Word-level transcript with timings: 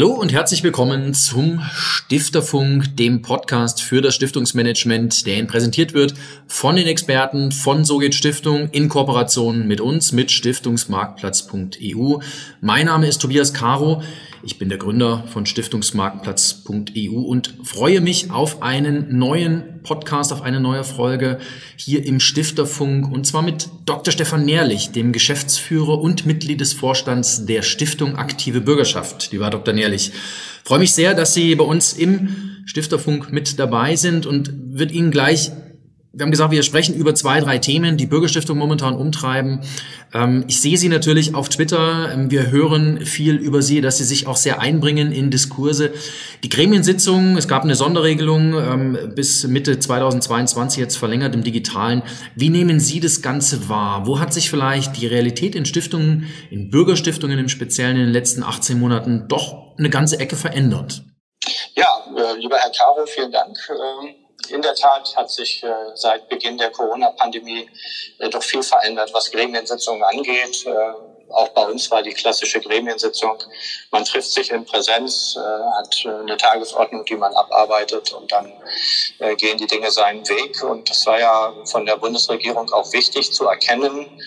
Hallo 0.00 0.14
und 0.14 0.32
herzlich 0.32 0.62
willkommen 0.62 1.12
zum 1.12 1.60
Stifterfunk, 1.74 2.96
dem 2.96 3.20
Podcast 3.20 3.82
für 3.82 4.00
das 4.00 4.14
Stiftungsmanagement, 4.14 5.26
der 5.26 5.36
Ihnen 5.36 5.46
präsentiert 5.46 5.92
wird 5.92 6.14
von 6.46 6.76
den 6.76 6.86
Experten 6.86 7.52
von 7.52 7.84
So 7.84 7.98
geht 7.98 8.14
Stiftung 8.14 8.70
in 8.70 8.88
Kooperation 8.88 9.68
mit 9.68 9.82
uns, 9.82 10.12
mit 10.12 10.30
Stiftungsmarktplatz.eu. 10.30 12.16
Mein 12.62 12.86
Name 12.86 13.08
ist 13.08 13.18
Tobias 13.18 13.52
Caro. 13.52 14.02
Ich 14.42 14.58
bin 14.58 14.70
der 14.70 14.78
Gründer 14.78 15.24
von 15.30 15.44
Stiftungsmarktplatz.eu 15.44 17.20
und 17.20 17.54
freue 17.62 18.00
mich 18.00 18.30
auf 18.30 18.62
einen 18.62 19.18
neuen 19.18 19.82
Podcast, 19.82 20.32
auf 20.32 20.40
eine 20.40 20.60
neue 20.60 20.82
Folge 20.82 21.38
hier 21.76 22.06
im 22.06 22.20
Stifterfunk 22.20 23.12
und 23.12 23.26
zwar 23.26 23.42
mit 23.42 23.68
Dr. 23.84 24.12
Stefan 24.12 24.46
Nährlich, 24.46 24.92
dem 24.92 25.12
Geschäftsführer 25.12 26.00
und 26.00 26.24
Mitglied 26.24 26.62
des 26.62 26.72
Vorstands 26.72 27.44
der 27.44 27.60
Stiftung 27.60 28.16
Aktive 28.16 28.62
Bürgerschaft. 28.62 29.30
Lieber 29.30 29.50
Dr. 29.50 29.74
Nährlich, 29.74 30.12
freue 30.64 30.78
mich 30.78 30.92
sehr, 30.92 31.12
dass 31.12 31.34
Sie 31.34 31.54
bei 31.54 31.64
uns 31.64 31.92
im 31.92 32.62
Stifterfunk 32.64 33.32
mit 33.32 33.58
dabei 33.58 33.94
sind 33.96 34.24
und 34.24 34.50
wird 34.54 34.90
Ihnen 34.90 35.10
gleich 35.10 35.50
wir 36.12 36.24
haben 36.24 36.32
gesagt, 36.32 36.50
wir 36.50 36.64
sprechen 36.64 36.96
über 36.96 37.14
zwei, 37.14 37.40
drei 37.40 37.58
Themen, 37.58 37.96
die 37.96 38.06
Bürgerstiftung 38.06 38.58
momentan 38.58 38.96
umtreiben. 38.96 39.60
Ähm, 40.12 40.44
ich 40.48 40.60
sehe 40.60 40.76
Sie 40.76 40.88
natürlich 40.88 41.36
auf 41.36 41.48
Twitter. 41.48 42.12
Ähm, 42.12 42.32
wir 42.32 42.50
hören 42.50 43.06
viel 43.06 43.36
über 43.36 43.62
Sie, 43.62 43.80
dass 43.80 43.98
Sie 43.98 44.04
sich 44.04 44.26
auch 44.26 44.36
sehr 44.36 44.60
einbringen 44.60 45.12
in 45.12 45.30
Diskurse. 45.30 45.92
Die 46.42 46.48
Gremiensitzung, 46.48 47.36
es 47.36 47.46
gab 47.46 47.62
eine 47.62 47.76
Sonderregelung 47.76 48.54
ähm, 48.54 49.12
bis 49.14 49.46
Mitte 49.46 49.78
2022 49.78 50.80
jetzt 50.80 50.96
verlängert 50.96 51.34
im 51.36 51.44
Digitalen. 51.44 52.02
Wie 52.34 52.48
nehmen 52.48 52.80
Sie 52.80 52.98
das 52.98 53.22
Ganze 53.22 53.68
wahr? 53.68 54.04
Wo 54.04 54.18
hat 54.18 54.34
sich 54.34 54.50
vielleicht 54.50 55.00
die 55.00 55.06
Realität 55.06 55.54
in 55.54 55.64
Stiftungen, 55.64 56.26
in 56.50 56.70
Bürgerstiftungen 56.70 57.38
im 57.38 57.48
Speziellen 57.48 57.96
in 57.96 58.06
den 58.06 58.12
letzten 58.12 58.42
18 58.42 58.80
Monaten 58.80 59.26
doch 59.28 59.76
eine 59.78 59.90
ganze 59.90 60.18
Ecke 60.18 60.34
verändert? 60.34 61.04
Ja, 61.76 61.86
äh, 62.16 62.36
lieber 62.40 62.56
Herr 62.56 62.72
Caro, 62.72 63.06
vielen 63.06 63.30
Dank. 63.30 63.56
In 64.50 64.62
der 64.62 64.74
Tat 64.74 65.14
hat 65.16 65.30
sich 65.30 65.62
äh, 65.62 65.72
seit 65.94 66.28
Beginn 66.28 66.58
der 66.58 66.70
Corona-Pandemie 66.70 67.68
äh, 68.18 68.28
doch 68.28 68.42
viel 68.42 68.62
verändert, 68.62 69.10
was 69.12 69.30
Gremiensitzungen 69.30 70.02
angeht. 70.02 70.66
Äh, 70.66 70.70
auch 71.32 71.48
bei 71.48 71.64
uns 71.64 71.90
war 71.90 72.02
die 72.02 72.12
klassische 72.12 72.60
Gremiensitzung. 72.60 73.38
Man 73.90 74.04
trifft 74.04 74.30
sich 74.30 74.50
in 74.50 74.64
Präsenz, 74.64 75.36
äh, 75.36 75.40
hat 75.78 76.04
äh, 76.04 76.08
eine 76.08 76.36
Tagesordnung, 76.36 77.04
die 77.04 77.16
man 77.16 77.34
abarbeitet 77.34 78.12
und 78.12 78.30
dann 78.30 78.52
äh, 79.18 79.36
gehen 79.36 79.58
die 79.58 79.66
Dinge 79.66 79.90
seinen 79.90 80.28
Weg. 80.28 80.62
Und 80.62 80.88
das 80.90 81.06
war 81.06 81.18
ja 81.18 81.54
von 81.64 81.86
der 81.86 81.96
Bundesregierung 81.96 82.70
auch 82.72 82.92
wichtig 82.92 83.32
zu 83.32 83.46
erkennen. 83.46 84.20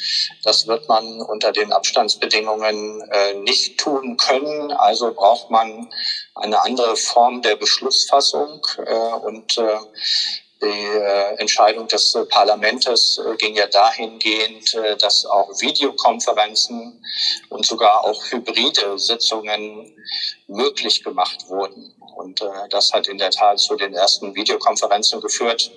Das 0.43 0.67
wird 0.67 0.87
man 0.87 1.21
unter 1.21 1.51
den 1.51 1.71
Abstandsbedingungen 1.71 3.03
nicht 3.43 3.79
tun 3.79 4.17
können. 4.17 4.71
Also 4.71 5.13
braucht 5.13 5.49
man 5.49 5.89
eine 6.35 6.61
andere 6.63 6.95
Form 6.95 7.41
der 7.41 7.55
Beschlussfassung 7.55 8.61
und 9.23 9.59
die 10.63 10.85
äh, 10.85 11.35
Entscheidung 11.39 11.87
des 11.87 12.15
äh, 12.15 12.25
Parlaments 12.25 13.17
äh, 13.17 13.35
ging 13.35 13.55
ja 13.55 13.67
dahingehend, 13.67 14.75
dass 14.99 15.25
auch 15.25 15.49
Videokonferenzen 15.59 17.03
und 17.49 17.65
sogar 17.65 18.03
auch 18.05 18.23
hybride 18.31 18.97
Sitzungen 18.97 19.95
möglich 20.47 21.03
gemacht 21.03 21.47
wurden. 21.47 21.93
Und 22.15 22.41
das 22.69 22.93
hat 22.93 23.07
in 23.07 23.17
der 23.17 23.31
Tat 23.31 23.59
zu 23.59 23.75
den 23.75 23.93
ersten 23.93 24.35
Videokonferenzen 24.35 25.19
geführt 25.19 25.71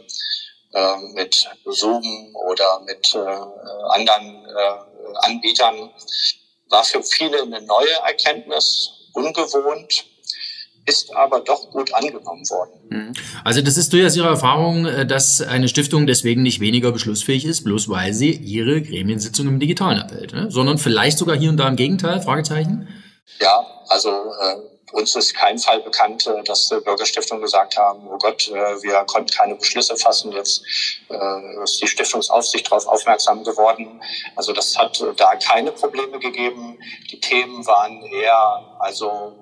mit 1.14 1.48
Zoom 1.64 2.34
oder 2.34 2.80
mit 2.80 3.16
anderen 3.88 4.46
Anbietern. 5.22 5.90
War 6.68 6.84
für 6.84 7.02
viele 7.02 7.42
eine 7.42 7.62
neue 7.62 7.94
Erkenntnis, 8.04 8.90
ungewohnt 9.14 10.04
ist 10.86 11.14
aber 11.14 11.40
doch 11.40 11.70
gut 11.70 11.92
angenommen 11.92 12.48
worden. 12.48 12.80
Mhm. 12.88 13.12
Also 13.44 13.60
das 13.60 13.76
ist 13.76 13.92
durchaus 13.92 14.16
Ihre 14.16 14.28
Erfahrung, 14.28 14.86
äh, 14.86 15.06
dass 15.06 15.42
eine 15.42 15.68
Stiftung 15.68 16.06
deswegen 16.06 16.42
nicht 16.42 16.60
weniger 16.60 16.92
beschlussfähig 16.92 17.44
ist, 17.44 17.64
bloß 17.64 17.88
weil 17.88 18.14
sie 18.14 18.30
ihre 18.30 18.80
Gremiensitzung 18.80 19.48
im 19.48 19.60
Digitalen 19.60 19.98
abhält, 19.98 20.32
ne? 20.32 20.50
sondern 20.50 20.78
vielleicht 20.78 21.18
sogar 21.18 21.36
hier 21.36 21.50
und 21.50 21.56
da 21.56 21.68
im 21.68 21.76
Gegenteil, 21.76 22.20
Fragezeichen? 22.20 22.88
Ja, 23.40 23.66
also 23.88 24.10
äh, 24.10 24.56
uns 24.92 25.14
ist 25.14 25.34
kein 25.34 25.58
Fall 25.58 25.80
bekannt, 25.80 26.26
äh, 26.26 26.42
dass 26.44 26.70
äh, 26.70 26.80
Bürgerstiftungen 26.80 27.42
gesagt 27.42 27.76
haben, 27.76 28.06
oh 28.08 28.18
Gott, 28.18 28.48
äh, 28.48 28.82
wir 28.82 29.04
konnten 29.06 29.30
keine 29.30 29.54
Beschlüsse 29.56 29.96
fassen, 29.96 30.32
jetzt 30.32 30.62
äh, 31.10 31.62
ist 31.62 31.82
die 31.82 31.86
Stiftungsaufsicht 31.86 32.66
darauf 32.66 32.86
aufmerksam 32.86 33.44
geworden. 33.44 34.00
Also 34.36 34.52
das 34.52 34.76
hat 34.78 35.04
da 35.16 35.34
keine 35.36 35.72
Probleme 35.72 36.18
gegeben. 36.18 36.78
Die 37.10 37.20
Themen 37.20 37.66
waren 37.66 38.02
eher 38.04 38.76
also 38.78 39.38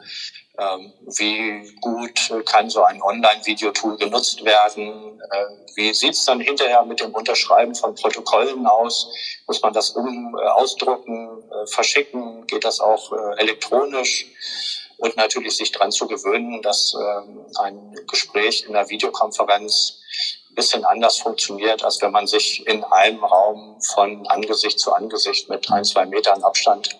wie 0.56 1.74
gut 1.80 2.32
kann 2.46 2.70
so 2.70 2.84
ein 2.84 3.02
Online-Videotool 3.02 3.96
genutzt 3.96 4.44
werden? 4.44 5.20
Äh, 5.30 5.46
wie 5.74 5.92
sieht's 5.92 6.24
dann 6.24 6.40
hinterher 6.40 6.84
mit 6.84 7.00
dem 7.00 7.12
Unterschreiben 7.12 7.74
von 7.74 7.94
Protokollen 7.94 8.66
aus? 8.66 9.12
Muss 9.46 9.60
man 9.62 9.72
das 9.72 9.90
um 9.90 10.36
äh, 10.36 10.46
ausdrucken, 10.46 11.42
äh, 11.50 11.66
verschicken? 11.66 12.46
Geht 12.46 12.64
das 12.64 12.80
auch 12.80 13.12
elektronisch? 13.38 14.26
Und 14.98 15.16
natürlich 15.16 15.56
sich 15.56 15.72
daran 15.72 15.90
zu 15.90 16.06
gewöhnen, 16.06 16.62
dass 16.62 16.94
ähm, 16.94 17.44
ein 17.58 17.94
Gespräch 18.08 18.64
in 18.66 18.76
einer 18.76 18.88
Videokonferenz 18.88 19.98
ein 20.50 20.54
bisschen 20.54 20.84
anders 20.84 21.18
funktioniert, 21.18 21.82
als 21.82 22.00
wenn 22.00 22.12
man 22.12 22.28
sich 22.28 22.64
in 22.68 22.84
einem 22.84 23.24
Raum 23.24 23.80
von 23.82 24.24
Angesicht 24.28 24.78
zu 24.78 24.92
Angesicht 24.92 25.48
mit 25.48 25.68
ein, 25.72 25.84
zwei 25.84 26.06
Metern 26.06 26.44
Abstand 26.44 26.96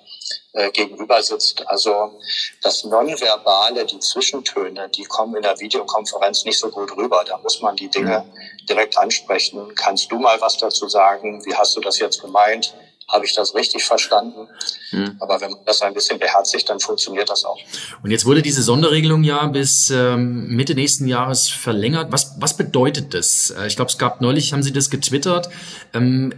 äh, 0.53 0.71
gegenüber 0.71 1.23
sitzt. 1.23 1.67
Also 1.69 2.19
das 2.63 2.85
Nonverbale, 2.85 3.85
die 3.85 3.99
Zwischentöne, 3.99 4.89
die 4.89 5.05
kommen 5.05 5.37
in 5.37 5.43
der 5.43 5.59
Videokonferenz 5.59 6.45
nicht 6.45 6.59
so 6.59 6.71
gut 6.71 6.97
rüber. 6.97 7.25
Da 7.27 7.39
muss 7.39 7.61
man 7.61 7.77
die 7.77 7.89
Dinge 7.89 8.25
direkt 8.69 8.97
ansprechen. 8.97 9.75
Kannst 9.75 10.11
du 10.11 10.19
mal 10.19 10.41
was 10.41 10.57
dazu 10.57 10.89
sagen? 10.89 11.45
Wie 11.45 11.55
hast 11.55 11.77
du 11.77 11.81
das 11.81 11.99
jetzt 11.99 12.21
gemeint? 12.21 12.75
Habe 13.07 13.27
ich 13.27 13.35
das 13.35 13.55
richtig 13.55 13.85
verstanden? 13.85 14.49
Mhm. 14.91 15.17
Aber 15.21 15.41
wenn 15.41 15.51
man 15.51 15.61
das 15.67 15.83
ein 15.83 15.93
bisschen 15.93 16.19
beherzigt, 16.19 16.71
dann 16.71 16.81
funktioniert 16.81 17.29
das 17.29 17.45
auch. 17.45 17.59
Und 18.03 18.11
jetzt 18.11 18.25
wurde 18.25 18.41
diese 18.41 18.63
Sonderregelung 18.63 19.25
ja 19.25 19.47
bis 19.47 19.91
ähm, 19.91 20.49
Mitte 20.49 20.75
nächsten 20.75 21.07
Jahres 21.07 21.51
verlängert. 21.51 22.13
Was, 22.13 22.37
was 22.39 22.57
bedeutet 22.57 23.13
das? 23.13 23.51
Äh, 23.51 23.67
ich 23.67 23.77
glaube, 23.77 23.91
es 23.91 23.99
gab 23.99 24.23
neulich, 24.23 24.55
haben 24.55 24.63
Sie 24.63 24.73
das 24.73 24.89
getwittert. 24.89 25.51
Ähm, 25.93 26.33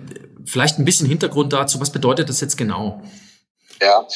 vielleicht 0.44 0.78
ein 0.78 0.84
bisschen 0.84 1.06
Hintergrund 1.06 1.52
dazu. 1.52 1.80
Was 1.80 1.90
bedeutet 1.90 2.28
das 2.28 2.40
jetzt 2.40 2.56
genau? 2.56 3.00
Ja, 3.80 4.06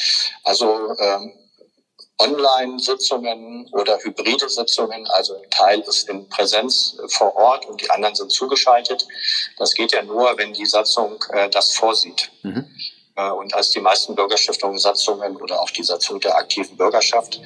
also 0.43 0.95
ähm, 0.99 1.33
Online-Sitzungen 2.21 3.67
oder 3.71 3.97
hybride 4.03 4.47
Sitzungen, 4.47 5.07
also 5.15 5.35
ein 5.35 5.49
Teil 5.49 5.79
ist 5.81 6.07
in 6.07 6.27
Präsenz 6.29 6.97
vor 7.09 7.35
Ort 7.35 7.65
und 7.65 7.81
die 7.81 7.89
anderen 7.89 8.15
sind 8.15 8.31
zugeschaltet. 8.31 9.07
Das 9.57 9.73
geht 9.73 9.91
ja 9.91 10.03
nur, 10.03 10.37
wenn 10.37 10.53
die 10.53 10.65
Satzung 10.65 11.23
äh, 11.31 11.49
das 11.49 11.73
vorsieht. 11.73 12.31
Mhm. 12.43 12.65
Äh, 13.15 13.31
und 13.31 13.53
als 13.53 13.71
die 13.71 13.81
meisten 13.81 14.15
Bürgerstiftungen 14.15 14.77
Satzungen 14.77 15.35
oder 15.37 15.61
auch 15.61 15.71
die 15.71 15.83
Satzung 15.83 16.19
der 16.19 16.35
aktiven 16.35 16.77
Bürgerschaft, 16.77 17.41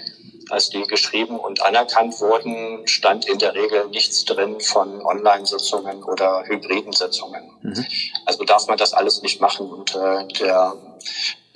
als 0.50 0.70
die 0.70 0.84
geschrieben 0.84 1.40
und 1.40 1.62
anerkannt 1.62 2.20
wurden, 2.20 2.86
stand 2.88 3.26
in 3.26 3.40
der 3.40 3.56
Regel 3.56 3.88
nichts 3.88 4.26
drin 4.26 4.60
von 4.60 5.02
Online-Sitzungen 5.04 6.04
oder 6.04 6.44
hybriden 6.46 6.94
Sitzungen. 6.94 7.50
Mhm. 7.62 7.86
Also 8.26 8.44
darf 8.44 8.68
man 8.68 8.78
das 8.78 8.94
alles 8.94 9.22
nicht 9.22 9.42
machen. 9.42 9.72
Und 9.72 9.96
äh, 9.96 10.28
der 10.40 10.76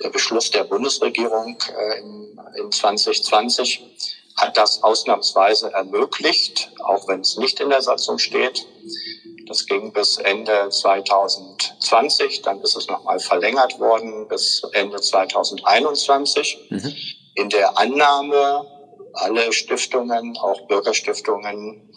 der 0.02 0.10
Beschluss 0.10 0.50
der 0.50 0.64
Bundesregierung 0.64 1.58
äh, 1.76 2.00
in, 2.00 2.40
in 2.56 2.72
2020 2.72 3.82
hat 4.36 4.56
das 4.56 4.82
ausnahmsweise 4.82 5.72
ermöglicht, 5.72 6.72
auch 6.84 7.06
wenn 7.08 7.20
es 7.20 7.36
nicht 7.36 7.60
in 7.60 7.68
der 7.68 7.82
Satzung 7.82 8.18
steht. 8.18 8.66
Das 9.46 9.66
ging 9.66 9.92
bis 9.92 10.16
Ende 10.16 10.68
2020, 10.70 12.42
dann 12.42 12.60
ist 12.60 12.76
es 12.76 12.86
nochmal 12.86 13.18
verlängert 13.18 13.78
worden 13.80 14.28
bis 14.28 14.62
Ende 14.72 15.00
2021. 15.00 16.68
Mhm. 16.70 16.94
In 17.34 17.48
der 17.48 17.76
Annahme, 17.76 18.64
alle 19.14 19.52
Stiftungen, 19.52 20.36
auch 20.38 20.68
Bürgerstiftungen, 20.68 21.92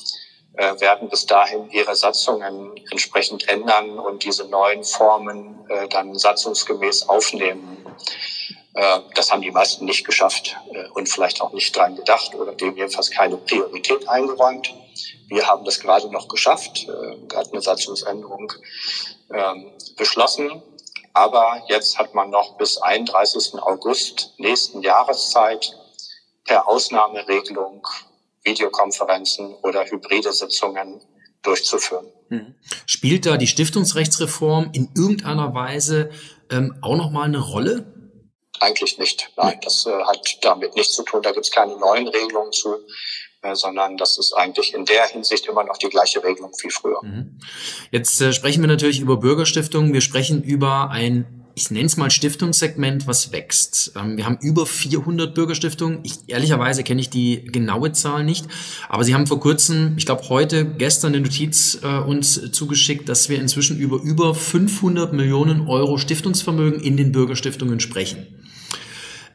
äh, 0.53 0.79
werden 0.79 1.09
bis 1.09 1.25
dahin 1.25 1.69
ihre 1.71 1.95
Satzungen 1.95 2.75
entsprechend 2.91 3.47
ändern 3.49 3.97
und 3.99 4.23
diese 4.23 4.45
neuen 4.47 4.83
Formen 4.83 5.65
äh, 5.69 5.87
dann 5.87 6.17
satzungsgemäß 6.17 7.09
aufnehmen. 7.09 7.85
Äh, 8.73 8.99
das 9.15 9.31
haben 9.31 9.41
die 9.41 9.51
meisten 9.51 9.85
nicht 9.85 10.05
geschafft 10.05 10.55
äh, 10.71 10.87
und 10.89 11.07
vielleicht 11.07 11.41
auch 11.41 11.53
nicht 11.53 11.75
dran 11.75 11.95
gedacht 11.95 12.35
oder 12.35 12.53
dem 12.53 12.75
jedenfalls 12.75 13.11
keine 13.11 13.37
Priorität 13.37 14.07
eingeräumt. 14.07 14.73
Wir 15.27 15.47
haben 15.47 15.65
das 15.65 15.79
gerade 15.79 16.09
noch 16.11 16.27
geschafft, 16.27 16.87
äh, 16.87 17.17
gerade 17.27 17.51
eine 17.51 17.61
Satzungsänderung 17.61 18.51
ähm, 19.31 19.71
beschlossen. 19.97 20.61
Aber 21.13 21.61
jetzt 21.67 21.99
hat 21.99 22.15
man 22.15 22.31
noch 22.31 22.57
bis 22.57 22.77
31. 22.77 23.61
August 23.61 24.33
nächsten 24.37 24.81
Jahreszeit 24.81 25.77
per 26.45 26.67
Ausnahmeregelung 26.67 27.87
Videokonferenzen 28.43 29.55
oder 29.63 29.85
hybride 29.85 30.31
Sitzungen 30.33 31.01
durchzuführen. 31.41 32.07
Mhm. 32.29 32.55
Spielt 32.85 33.25
da 33.25 33.37
die 33.37 33.47
Stiftungsrechtsreform 33.47 34.69
in 34.73 34.89
irgendeiner 34.95 35.53
Weise 35.53 36.09
ähm, 36.49 36.75
auch 36.81 36.95
nochmal 36.95 37.25
eine 37.25 37.39
Rolle? 37.39 37.93
eigentlich 38.63 38.97
nicht. 38.97 39.31
Nein, 39.35 39.59
das 39.63 39.85
äh, 39.85 39.91
hat 39.91 40.37
damit 40.41 40.75
nichts 40.75 40.93
zu 40.93 41.03
tun. 41.03 41.21
Da 41.21 41.31
gibt 41.31 41.45
es 41.45 41.51
keine 41.51 41.77
neuen 41.77 42.07
Regelungen 42.07 42.51
zu, 42.51 42.75
äh, 43.41 43.55
sondern 43.55 43.97
das 43.97 44.17
ist 44.17 44.33
eigentlich 44.33 44.73
in 44.73 44.85
der 44.85 45.07
Hinsicht 45.07 45.45
immer 45.47 45.63
noch 45.63 45.77
die 45.77 45.89
gleiche 45.89 46.23
Regelung 46.23 46.51
wie 46.61 46.69
früher. 46.69 47.03
Mhm. 47.03 47.39
Jetzt 47.91 48.19
äh, 48.21 48.33
sprechen 48.33 48.61
wir 48.61 48.67
natürlich 48.67 48.99
über 48.99 49.17
Bürgerstiftungen. 49.17 49.93
Wir 49.93 50.01
sprechen 50.01 50.43
über 50.43 50.89
ein 50.89 51.42
ich 51.55 51.71
nenne 51.71 51.85
es 51.85 51.97
mal 51.97 52.09
Stiftungssegment, 52.09 53.07
was 53.07 53.31
wächst. 53.31 53.93
Ähm, 53.95 54.17
wir 54.17 54.25
haben 54.25 54.37
über 54.41 54.65
400 54.65 55.33
Bürgerstiftungen. 55.35 55.99
Ich, 56.03 56.15
ehrlicherweise 56.27 56.83
kenne 56.83 57.01
ich 57.01 57.09
die 57.09 57.45
genaue 57.45 57.91
Zahl 57.91 58.23
nicht, 58.23 58.47
aber 58.89 59.03
Sie 59.03 59.13
haben 59.13 59.27
vor 59.27 59.39
kurzem, 59.39 59.93
ich 59.97 60.05
glaube 60.05 60.27
heute, 60.29 60.65
gestern 60.65 61.13
eine 61.13 61.21
Notiz 61.21 61.79
äh, 61.83 61.87
uns 61.87 62.51
zugeschickt, 62.51 63.07
dass 63.09 63.29
wir 63.29 63.39
inzwischen 63.39 63.77
über 63.77 64.01
über 64.01 64.33
500 64.33 65.13
Millionen 65.13 65.67
Euro 65.67 65.97
Stiftungsvermögen 65.97 66.81
in 66.81 66.97
den 66.97 67.11
Bürgerstiftungen 67.11 67.79
sprechen. 67.79 68.27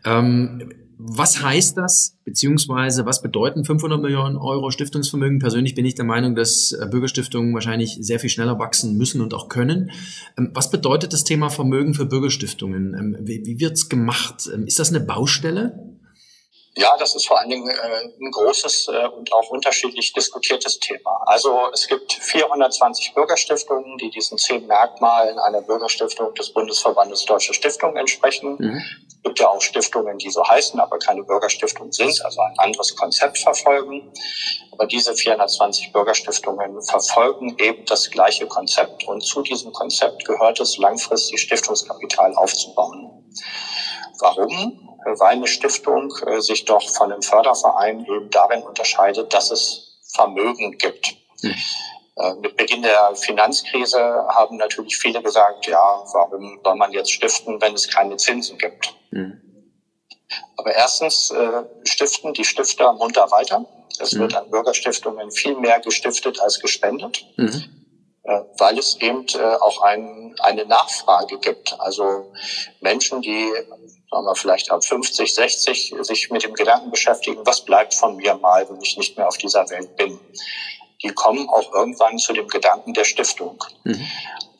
Ähm, 0.08 0.72
was 1.00 1.40
heißt 1.40 1.76
das, 1.76 2.16
beziehungsweise 2.24 3.06
was 3.06 3.22
bedeuten 3.22 3.64
500 3.64 4.00
Millionen 4.00 4.36
Euro 4.36 4.72
Stiftungsvermögen? 4.72 5.38
Persönlich 5.38 5.76
bin 5.76 5.84
ich 5.84 5.94
der 5.94 6.04
Meinung, 6.04 6.34
dass 6.34 6.72
äh, 6.72 6.86
Bürgerstiftungen 6.86 7.54
wahrscheinlich 7.54 7.98
sehr 8.00 8.18
viel 8.18 8.30
schneller 8.30 8.58
wachsen 8.58 8.96
müssen 8.96 9.20
und 9.20 9.32
auch 9.32 9.48
können. 9.48 9.92
Ähm, 10.36 10.50
was 10.54 10.70
bedeutet 10.70 11.12
das 11.12 11.22
Thema 11.22 11.50
Vermögen 11.50 11.94
für 11.94 12.06
Bürgerstiftungen? 12.06 12.94
Ähm, 12.94 13.16
wie 13.20 13.60
wird's 13.60 13.88
gemacht? 13.88 14.50
Ähm, 14.52 14.66
ist 14.66 14.80
das 14.80 14.88
eine 14.88 15.00
Baustelle? 15.00 15.88
Ja, 16.78 16.96
das 16.96 17.14
ist 17.16 17.26
vor 17.26 17.40
allen 17.40 17.50
Dingen 17.50 17.68
äh, 17.68 17.74
ein 17.74 18.30
großes 18.30 18.88
äh, 18.88 19.08
und 19.08 19.32
auch 19.32 19.50
unterschiedlich 19.50 20.12
diskutiertes 20.12 20.78
Thema. 20.78 21.22
Also 21.26 21.68
es 21.72 21.88
gibt 21.88 22.12
420 22.12 23.14
Bürgerstiftungen, 23.14 23.98
die 23.98 24.10
diesen 24.10 24.38
zehn 24.38 24.64
Merkmalen 24.66 25.38
einer 25.40 25.60
Bürgerstiftung 25.60 26.34
des 26.34 26.52
Bundesverbandes 26.52 27.24
Deutsche 27.24 27.52
Stiftungen 27.52 27.96
entsprechen. 27.96 28.56
Mhm. 28.58 28.82
Es 29.18 29.22
gibt 29.24 29.40
ja 29.40 29.48
auch 29.48 29.60
Stiftungen, 29.60 30.16
die 30.18 30.30
so 30.30 30.46
heißen, 30.46 30.78
aber 30.80 30.98
keine 30.98 31.22
Bürgerstiftung 31.22 31.92
sind, 31.92 32.24
also 32.24 32.40
ein 32.40 32.58
anderes 32.58 32.94
Konzept 32.96 33.38
verfolgen. 33.38 34.12
Aber 34.72 34.86
diese 34.86 35.14
420 35.14 35.92
Bürgerstiftungen 35.92 36.80
verfolgen 36.82 37.56
eben 37.58 37.84
das 37.86 38.10
gleiche 38.10 38.46
Konzept 38.46 39.06
und 39.08 39.20
zu 39.22 39.42
diesem 39.42 39.72
Konzept 39.72 40.24
gehört 40.24 40.60
es, 40.60 40.78
langfristig 40.78 41.40
Stiftungskapital 41.40 42.34
aufzubauen. 42.34 43.24
Warum? 44.20 44.84
weil 45.04 45.28
eine 45.28 45.46
Stiftung 45.46 46.12
äh, 46.26 46.40
sich 46.40 46.64
doch 46.64 46.82
von 46.90 47.12
einem 47.12 47.22
Förderverein 47.22 48.04
eben 48.04 48.30
darin 48.30 48.62
unterscheidet, 48.62 49.32
dass 49.32 49.50
es 49.50 50.00
Vermögen 50.12 50.76
gibt. 50.78 51.16
Mhm. 51.42 51.54
Mit 52.40 52.56
Beginn 52.56 52.82
der 52.82 53.14
Finanzkrise 53.14 54.00
haben 54.28 54.56
natürlich 54.56 54.96
viele 54.96 55.22
gesagt, 55.22 55.68
ja, 55.68 56.02
warum 56.12 56.58
soll 56.64 56.74
man 56.74 56.90
jetzt 56.90 57.12
stiften, 57.12 57.60
wenn 57.60 57.74
es 57.74 57.88
keine 57.88 58.16
Zinsen 58.16 58.58
gibt? 58.58 58.92
Mhm. 59.18 59.48
Aber 60.56 60.74
erstens 60.74 61.30
äh, 61.30 61.62
stiften 61.84 62.34
die 62.34 62.44
Stifter 62.44 62.92
munter 62.92 63.30
weiter. 63.30 63.64
Es 63.98 64.12
mhm. 64.12 64.20
wird 64.20 64.34
an 64.36 64.50
Bürgerstiftungen 64.50 65.30
viel 65.30 65.56
mehr 65.56 65.80
gestiftet 65.80 66.40
als 66.40 66.60
gespendet, 66.60 67.24
mhm. 67.36 67.64
äh, 68.24 68.40
weil 68.58 68.78
es 68.78 68.96
eben 69.00 69.26
äh, 69.34 69.38
auch 69.38 69.82
ein, 69.82 70.34
eine 70.40 70.66
Nachfrage 70.66 71.38
gibt. 71.38 71.78
Also 71.80 72.32
Menschen, 72.80 73.22
die 73.22 73.50
sagen 74.10 74.26
wir 74.26 74.34
vielleicht 74.34 74.70
ab 74.70 74.84
50, 74.84 75.34
60 75.34 75.94
sich 76.00 76.30
mit 76.30 76.42
dem 76.42 76.54
Gedanken 76.54 76.90
beschäftigen, 76.90 77.40
was 77.44 77.64
bleibt 77.64 77.94
von 77.94 78.16
mir 78.16 78.34
mal, 78.34 78.68
wenn 78.68 78.80
ich 78.80 78.96
nicht 78.96 79.16
mehr 79.16 79.28
auf 79.28 79.38
dieser 79.38 79.68
Welt 79.70 79.96
bin. 79.96 80.18
Die 81.02 81.10
kommen 81.10 81.48
auch 81.48 81.72
irgendwann 81.72 82.18
zu 82.18 82.32
dem 82.32 82.48
Gedanken 82.48 82.94
der 82.94 83.04
Stiftung. 83.04 83.62
Mhm. 83.84 84.06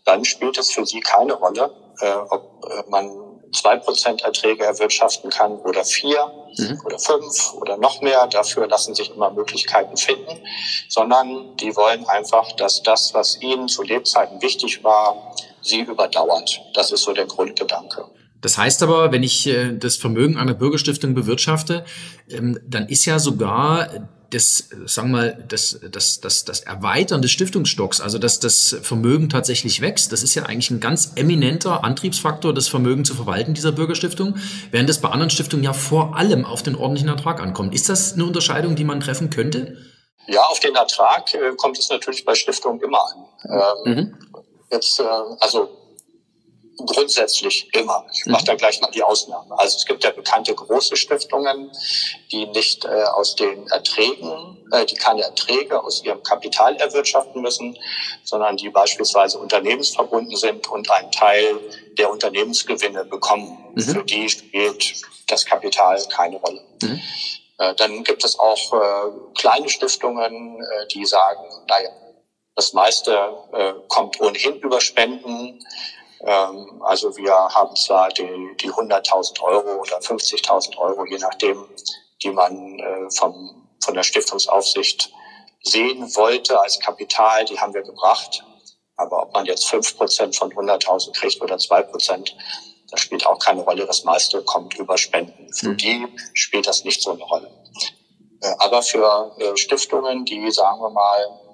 Dann 0.05 0.25
spielt 0.25 0.57
es 0.59 0.71
für 0.71 0.87
sie 0.87 1.01
keine 1.01 1.35
Rolle, 1.35 1.75
äh, 2.01 2.13
ob 2.13 2.65
äh, 2.71 2.89
man 2.89 3.28
zwei 3.53 3.77
Prozent 3.77 4.23
Erträge 4.23 4.65
erwirtschaften 4.65 5.31
kann 5.31 5.53
oder 5.59 5.85
vier 5.85 6.19
mhm. 6.57 6.81
oder 6.85 6.99
fünf 6.99 7.55
oder 7.55 7.77
noch 7.77 8.01
mehr. 8.03 8.27
Dafür 8.27 8.69
lassen 8.69 8.95
sich 8.95 9.15
immer 9.15 9.31
Möglichkeiten 9.31 9.97
finden, 9.97 10.41
sondern 10.89 11.57
die 11.57 11.75
wollen 11.77 12.07
einfach, 12.07 12.53
dass 12.53 12.83
das, 12.83 13.15
was 13.15 13.41
ihnen 13.41 13.69
zu 13.69 13.83
Lebzeiten 13.83 14.41
wichtig 14.43 14.85
war, 14.85 15.35
sie 15.63 15.81
überdauert. 15.81 16.61
Das 16.75 16.93
ist 16.93 17.03
so 17.03 17.13
der 17.13 17.27
Grundgedanke. 17.27 18.05
Das 18.41 18.57
heißt 18.57 18.83
aber, 18.83 19.11
wenn 19.11 19.23
ich 19.23 19.47
äh, 19.47 19.73
das 19.77 19.97
Vermögen 19.97 20.37
einer 20.37 20.55
Bürgerstiftung 20.55 21.15
bewirtschafte, 21.15 21.85
ähm, 22.31 22.59
dann 22.67 22.89
ist 22.89 23.05
ja 23.05 23.19
sogar 23.19 24.09
das, 24.31 24.69
sagen 24.85 25.11
wir 25.11 25.17
mal, 25.17 25.45
das, 25.49 25.81
das, 25.91 26.21
das, 26.21 26.45
das 26.45 26.61
Erweitern 26.61 27.23
des 27.23 27.31
Stiftungsstocks, 27.31 28.01
also 28.01 28.19
dass 28.19 28.41
das 28.41 28.77
Vermögen 28.83 29.31
tatsächlich 29.31 29.81
wächst, 29.81 30.13
das 30.13 30.23
ist 30.23 30.35
ja 30.35 30.43
eigentlich 30.45 30.71
ein 30.71 30.81
ganz 30.81 31.13
eminenter 31.17 31.83
Antriebsfaktor, 31.83 32.53
das 32.53 32.69
Vermögen 32.69 33.05
zu 33.05 33.15
verwalten 33.15 33.55
dieser 33.55 33.73
Bürgerstiftung, 33.73 34.37
während 34.71 34.89
das 34.89 35.01
bei 35.01 35.09
anderen 35.09 35.31
Stiftungen 35.31 35.65
ja 35.65 35.73
vor 35.73 36.17
allem 36.17 36.45
auf 36.45 36.63
den 36.63 36.75
ordentlichen 36.75 37.09
Ertrag 37.09 37.41
ankommt. 37.41 37.75
Ist 37.75 37.89
das 37.89 38.15
eine 38.15 38.27
Unterscheidung, 38.27 38.77
die 38.77 38.85
man 38.85 39.01
treffen 39.01 39.31
könnte? 39.31 39.79
Ja, 40.27 40.43
auf 40.43 40.61
den 40.61 40.75
Ertrag 40.75 41.33
äh, 41.33 41.55
kommt 41.57 41.79
es 41.79 41.89
natürlich 41.89 42.27
bei 42.27 42.35
Stiftungen 42.35 42.81
immer 42.83 43.01
an. 43.01 43.25
Ähm, 43.87 43.95
mhm. 43.95 44.15
Jetzt, 44.71 45.01
äh, 45.01 45.05
also 45.41 45.71
grundsätzlich 46.87 47.69
immer. 47.75 48.07
Ich 48.13 48.27
mache 48.27 48.45
da 48.45 48.55
gleich 48.55 48.81
mal 48.81 48.91
die 48.91 49.03
Ausnahme. 49.03 49.59
Also 49.59 49.77
es 49.79 49.87
gibt 49.87 50.05
ja 50.05 50.11
bekannte 50.11 50.55
große 50.55 50.97
Stiftungen, 50.97 51.71
die 52.31 52.47
nicht 52.47 52.85
äh, 52.85 53.05
aus 53.05 53.37
den 53.37 53.67
Erträgen, 53.69 54.57
äh, 54.73 54.87
die 54.87 54.95
keine 54.95 55.23
Erträge 55.23 55.83
aus 55.83 56.03
ihrem 56.05 56.23
Kapital 56.23 56.77
erwirtschaften 56.77 57.43
müssen, 57.43 57.77
sondern 58.25 58.57
die 58.57 58.71
beispielsweise 58.71 59.39
unternehmensverbunden 59.39 60.37
sind 60.37 60.69
und 60.69 60.91
einen 60.91 61.11
Teil 61.11 61.59
der 61.99 62.11
Unternehmensgewinne 62.11 63.05
bekommen. 63.05 63.73
Mhm. 63.75 63.81
Für 63.81 64.05
die 64.05 64.29
spielt 64.29 64.95
das 65.27 65.45
Kapital 65.45 66.03
keine 66.09 66.37
Rolle. 66.37 66.63
Mhm. 66.83 67.01
Äh, 67.59 67.75
dann 67.75 68.05
gibt 68.05 68.25
es 68.25 68.39
auch 68.39 68.73
äh, 68.73 69.11
kleine 69.37 69.69
Stiftungen, 69.69 70.61
äh, 70.61 70.87
die 70.89 71.05
sagen, 71.05 71.43
naja, 71.69 71.91
das 72.55 72.73
meiste 72.73 73.13
äh, 73.53 73.73
kommt 73.87 74.21
ohnehin 74.21 74.59
über 74.61 74.81
Spenden. 74.81 75.65
Ähm, 76.21 76.83
also 76.83 77.17
wir 77.17 77.33
haben 77.33 77.75
zwar 77.77 78.09
die, 78.11 78.57
die 78.61 78.71
100.000 78.71 79.41
Euro 79.43 79.81
oder 79.81 79.99
50.000 79.99 80.77
Euro, 80.79 81.05
je 81.07 81.19
nachdem, 81.19 81.65
die 82.23 82.31
man 82.31 82.79
äh, 82.79 83.11
vom, 83.11 83.69
von 83.83 83.95
der 83.95 84.03
Stiftungsaufsicht 84.03 85.13
sehen 85.63 86.15
wollte 86.17 86.61
als 86.61 86.81
Kapital, 86.81 87.45
die 87.45 87.59
haben 87.59 87.75
wir 87.75 87.83
gebracht. 87.83 88.45
Aber 88.97 89.23
ob 89.23 89.33
man 89.33 89.47
jetzt 89.47 89.67
fünf 89.67 89.97
Prozent 89.97 90.37
von 90.37 90.51
100.000 90.53 91.13
kriegt 91.13 91.41
oder 91.41 91.59
zwei 91.59 91.83
Prozent, 91.83 92.37
das 92.91 93.01
spielt 93.01 93.27
auch 93.27 93.39
keine 93.39 93.63
Rolle. 93.63 93.87
Das 93.87 94.03
meiste 94.05 94.43
kommt 94.43 94.77
über 94.77 94.99
Spenden. 94.99 95.53
Für 95.53 95.71
mhm. 95.71 95.77
die 95.77 96.09
spielt 96.35 96.67
das 96.67 96.85
nicht 96.85 97.03
so 97.03 97.13
eine 97.13 97.23
Rolle. 97.23 97.51
Äh, 98.43 98.55
aber 98.59 98.83
für 98.83 99.37
äh, 99.39 99.57
Stiftungen, 99.57 100.25
die, 100.25 100.51
sagen 100.51 100.81
wir 100.81 100.91
mal, 100.91 101.48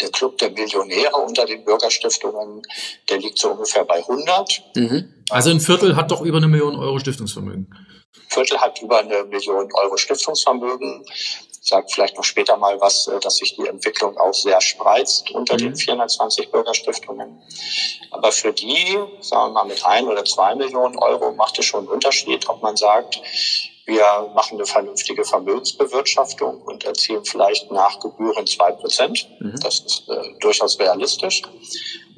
der 0.00 0.10
Club 0.10 0.38
der 0.38 0.50
Millionäre 0.50 1.16
unter 1.16 1.44
den 1.44 1.64
Bürgerstiftungen, 1.64 2.62
der 3.08 3.18
liegt 3.18 3.38
so 3.38 3.50
ungefähr 3.50 3.84
bei 3.84 3.96
100. 3.96 4.62
Mhm. 4.76 5.14
Also 5.30 5.50
ein 5.50 5.60
Viertel 5.60 5.96
hat 5.96 6.10
doch 6.10 6.22
über 6.22 6.38
eine 6.38 6.48
Million 6.48 6.76
Euro 6.76 6.98
Stiftungsvermögen. 6.98 7.68
Ein 7.70 8.22
Viertel 8.28 8.60
hat 8.60 8.80
über 8.80 9.00
eine 9.00 9.24
Million 9.24 9.68
Euro 9.72 9.96
Stiftungsvermögen. 9.96 11.04
Ich 11.08 11.68
sage 11.68 11.86
vielleicht 11.92 12.16
noch 12.16 12.24
später 12.24 12.56
mal 12.56 12.80
was, 12.80 13.08
äh, 13.08 13.18
dass 13.20 13.36
sich 13.36 13.56
die 13.56 13.66
Entwicklung 13.66 14.16
auch 14.16 14.32
sehr 14.32 14.60
spreizt 14.60 15.30
unter 15.32 15.54
mhm. 15.54 15.58
den 15.58 15.76
420 15.76 16.50
Bürgerstiftungen. 16.50 17.42
Aber 18.10 18.32
für 18.32 18.52
die, 18.52 18.96
sagen 19.20 19.48
wir 19.48 19.50
mal 19.50 19.66
mit 19.66 19.84
ein 19.84 20.06
oder 20.06 20.24
zwei 20.24 20.54
Millionen 20.54 20.96
Euro, 20.98 21.32
macht 21.32 21.58
es 21.58 21.66
schon 21.66 21.80
einen 21.80 21.88
Unterschied, 21.88 22.48
ob 22.48 22.62
man 22.62 22.76
sagt, 22.76 23.20
wir 23.88 24.30
machen 24.34 24.58
eine 24.58 24.66
vernünftige 24.66 25.24
Vermögensbewirtschaftung 25.24 26.60
und 26.60 26.84
erzielen 26.84 27.24
vielleicht 27.24 27.70
nach 27.72 27.98
Gebühren 28.00 28.46
zwei 28.46 28.70
Prozent. 28.72 29.26
Mhm. 29.40 29.58
Das 29.62 29.80
ist 29.80 30.04
äh, 30.10 30.38
durchaus 30.40 30.78
realistisch. 30.78 31.40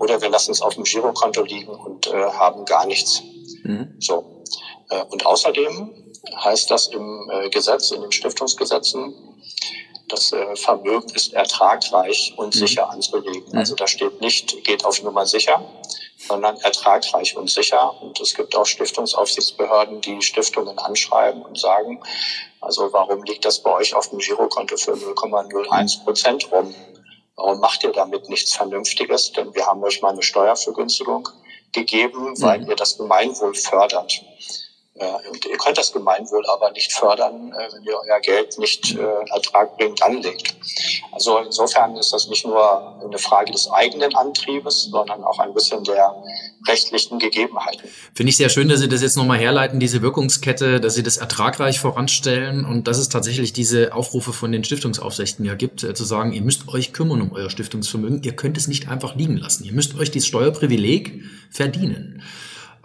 Oder 0.01 0.21
wir 0.21 0.31
lassen 0.31 0.51
es 0.51 0.63
auf 0.63 0.75
dem 0.75 0.83
Girokonto 0.83 1.45
liegen 1.45 1.71
und 1.71 2.09
äh, 2.09 2.13
haben 2.13 2.65
gar 2.65 2.87
nichts. 2.87 3.23
Mhm. 3.63 3.95
So. 4.01 4.43
Äh, 4.89 5.05
und 5.11 5.25
außerdem 5.25 6.13
heißt 6.45 6.73
das 6.73 6.89
im 6.89 7.31
äh, 7.31 7.49
Gesetz, 7.51 7.93
in 7.93 8.03
den 8.03 8.11
Stiftungsgesetzen, 8.11 9.15
das 10.09 10.33
äh, 10.33 10.57
Vermögen 10.57 11.09
ist 11.15 11.35
ertragreich 11.35 12.35
und 12.37 12.53
mhm. 12.53 12.59
sicher 12.59 12.91
anzulegen. 12.91 13.45
Mhm. 13.53 13.59
Also 13.59 13.77
da 13.77 13.87
steht 13.87 14.21
nicht, 14.21 14.65
geht 14.65 14.85
auf 14.85 15.05
Nummer 15.05 15.25
sicher, 15.25 15.65
sondern 16.31 16.57
ertragreich 16.59 17.37
und 17.37 17.51
sicher. 17.51 18.01
Und 18.01 18.21
es 18.21 18.35
gibt 18.35 18.57
auch 18.57 18.67
Stiftungsaufsichtsbehörden, 18.67 20.01
die 20.01 20.23
Stiftungen 20.23 20.79
anschreiben 20.79 21.43
und 21.43 21.59
sagen, 21.59 22.01
also 22.61 22.93
warum 22.93 23.25
liegt 23.25 23.45
das 23.45 23.61
bei 23.61 23.73
euch 23.73 23.95
auf 23.95 24.11
dem 24.11 24.21
Girokonto 24.21 24.77
für 24.77 24.93
0,01 24.93 26.05
Prozent 26.05 26.53
rum? 26.53 26.73
Warum 27.35 27.59
macht 27.59 27.83
ihr 27.83 27.93
damit 27.93 28.29
nichts 28.29 28.55
Vernünftiges? 28.55 29.33
Denn 29.33 29.55
wir 29.55 29.67
haben 29.67 29.83
euch 29.83 30.03
mal 30.03 30.13
eine 30.13 30.23
Steuervergünstigung 30.23 31.29
gegeben, 31.73 32.41
weil 32.41 32.61
mhm. 32.61 32.71
ihr 32.71 32.77
das 32.77 32.97
Gemeinwohl 32.97 33.55
fördert. 33.55 34.21
Äh, 35.01 35.29
und 35.31 35.45
ihr 35.47 35.57
könnt 35.57 35.79
das 35.79 35.93
Gemeinwohl 35.93 36.45
aber 36.53 36.71
nicht 36.73 36.93
fördern, 36.93 37.53
äh, 37.53 37.73
wenn 37.73 37.83
ihr 37.85 37.95
euer 38.07 38.21
Geld 38.21 38.59
nicht 38.59 38.95
äh, 38.95 39.33
ertragbringend 39.35 40.03
anlegt. 40.03 40.55
Also 41.11 41.39
insofern 41.39 41.97
ist 41.97 42.13
das 42.13 42.29
nicht 42.29 42.45
nur 42.45 43.01
eine 43.03 43.19
Frage 43.19 43.51
des 43.51 43.71
eigenen 43.71 44.15
Antriebes, 44.15 44.89
sondern 44.91 45.25
auch 45.25 45.39
ein 45.39 45.55
bisschen 45.55 45.83
der 45.85 46.15
rechtlichen 46.69 47.19
Gegebenheiten. 47.19 47.89
Finde 48.15 48.29
ich 48.29 48.37
sehr 48.37 48.51
schön, 48.51 48.69
dass 48.69 48.81
Sie 48.81 48.89
das 48.89 49.01
jetzt 49.01 49.17
nochmal 49.17 49.39
herleiten, 49.39 49.81
diese 49.81 50.03
Wirkungskette, 50.03 50.81
dass 50.81 50.95
Sie 50.95 51.03
das 51.03 51.17
ertragreich 51.17 51.81
voranstellen 51.81 52.67
und 52.67 52.87
dass 52.87 52.99
es 52.99 53.09
tatsächlich 53.09 53.55
diese 53.55 53.95
Aufrufe 53.95 54.35
von 54.35 54.53
den 54.53 54.65
Stiftungsaufsichten 54.65 55.47
ja 55.47 55.55
gibt, 55.55 55.81
zu 55.81 56.05
sagen, 56.05 56.35
ihr 56.35 56.43
müsst 56.43 56.69
euch 56.69 56.93
kümmern 56.93 57.23
um 57.23 57.33
euer 57.33 57.49
Stiftungsvermögen, 57.49 58.23
ihr 58.23 58.37
könnt 58.37 58.59
es 58.59 58.69
nicht 58.69 58.89
einfach 58.89 59.15
liegen 59.17 59.39
lassen, 59.39 59.65
ihr 59.65 59.73
müsst 59.73 59.99
euch 59.99 60.11
dieses 60.11 60.29
Steuerprivileg 60.29 61.25
verdienen. 61.51 62.23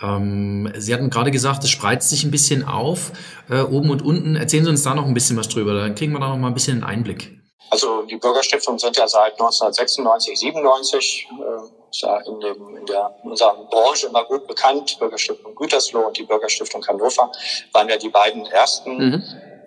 Ähm, 0.02 0.72
Sie 0.78 0.94
hatten 0.94 1.10
gerade 1.10 1.32
gesagt, 1.32 1.64
es 1.64 1.70
spreizt 1.70 2.10
sich 2.10 2.24
ein 2.24 2.32
bisschen 2.32 2.66
auf, 2.68 3.12
äh, 3.50 3.62
oben 3.62 3.90
und 3.90 4.02
unten. 4.02 4.36
Erzählen 4.36 4.66
Sie 4.66 4.70
uns 4.70 4.84
da 4.84 4.94
noch 4.94 5.06
ein 5.06 5.14
bisschen 5.14 5.38
was 5.38 5.48
drüber, 5.50 5.74
dann 5.74 5.96
kriegen 5.96 6.14
wir 6.14 6.20
da 6.20 6.30
noch 6.30 6.38
mal 6.38 6.48
ein 6.48 6.54
bisschen 6.54 6.84
einen 6.84 6.84
Einblick. 6.84 7.32
Also 7.70 8.04
die 8.04 8.18
Bürgerstiftungen 8.18 8.78
sind 8.80 8.96
ja 8.96 9.08
seit 9.08 9.34
1996, 9.34 10.38
97 10.38 11.28
äh, 11.32 11.90
ist 11.90 12.02
ja 12.02 12.18
in, 12.20 12.40
dem, 12.40 12.78
in 12.78 12.86
der 12.86 13.16
in 13.24 13.32
unserer 13.32 13.56
Branche 13.70 14.08
immer 14.08 14.24
gut 14.26 14.48
bekannt. 14.48 14.98
Bürgerstiftung 15.00 15.56
Gütersloh 15.56 16.08
und 16.08 16.18
die 16.18 16.24
Bürgerstiftung 16.24 16.86
Hannover 16.86 17.32
waren 17.74 17.90
ja 17.90 17.98
die 17.98 18.10
beiden 18.10 18.46
ersten. 18.46 18.98
Mhm. 18.98 19.24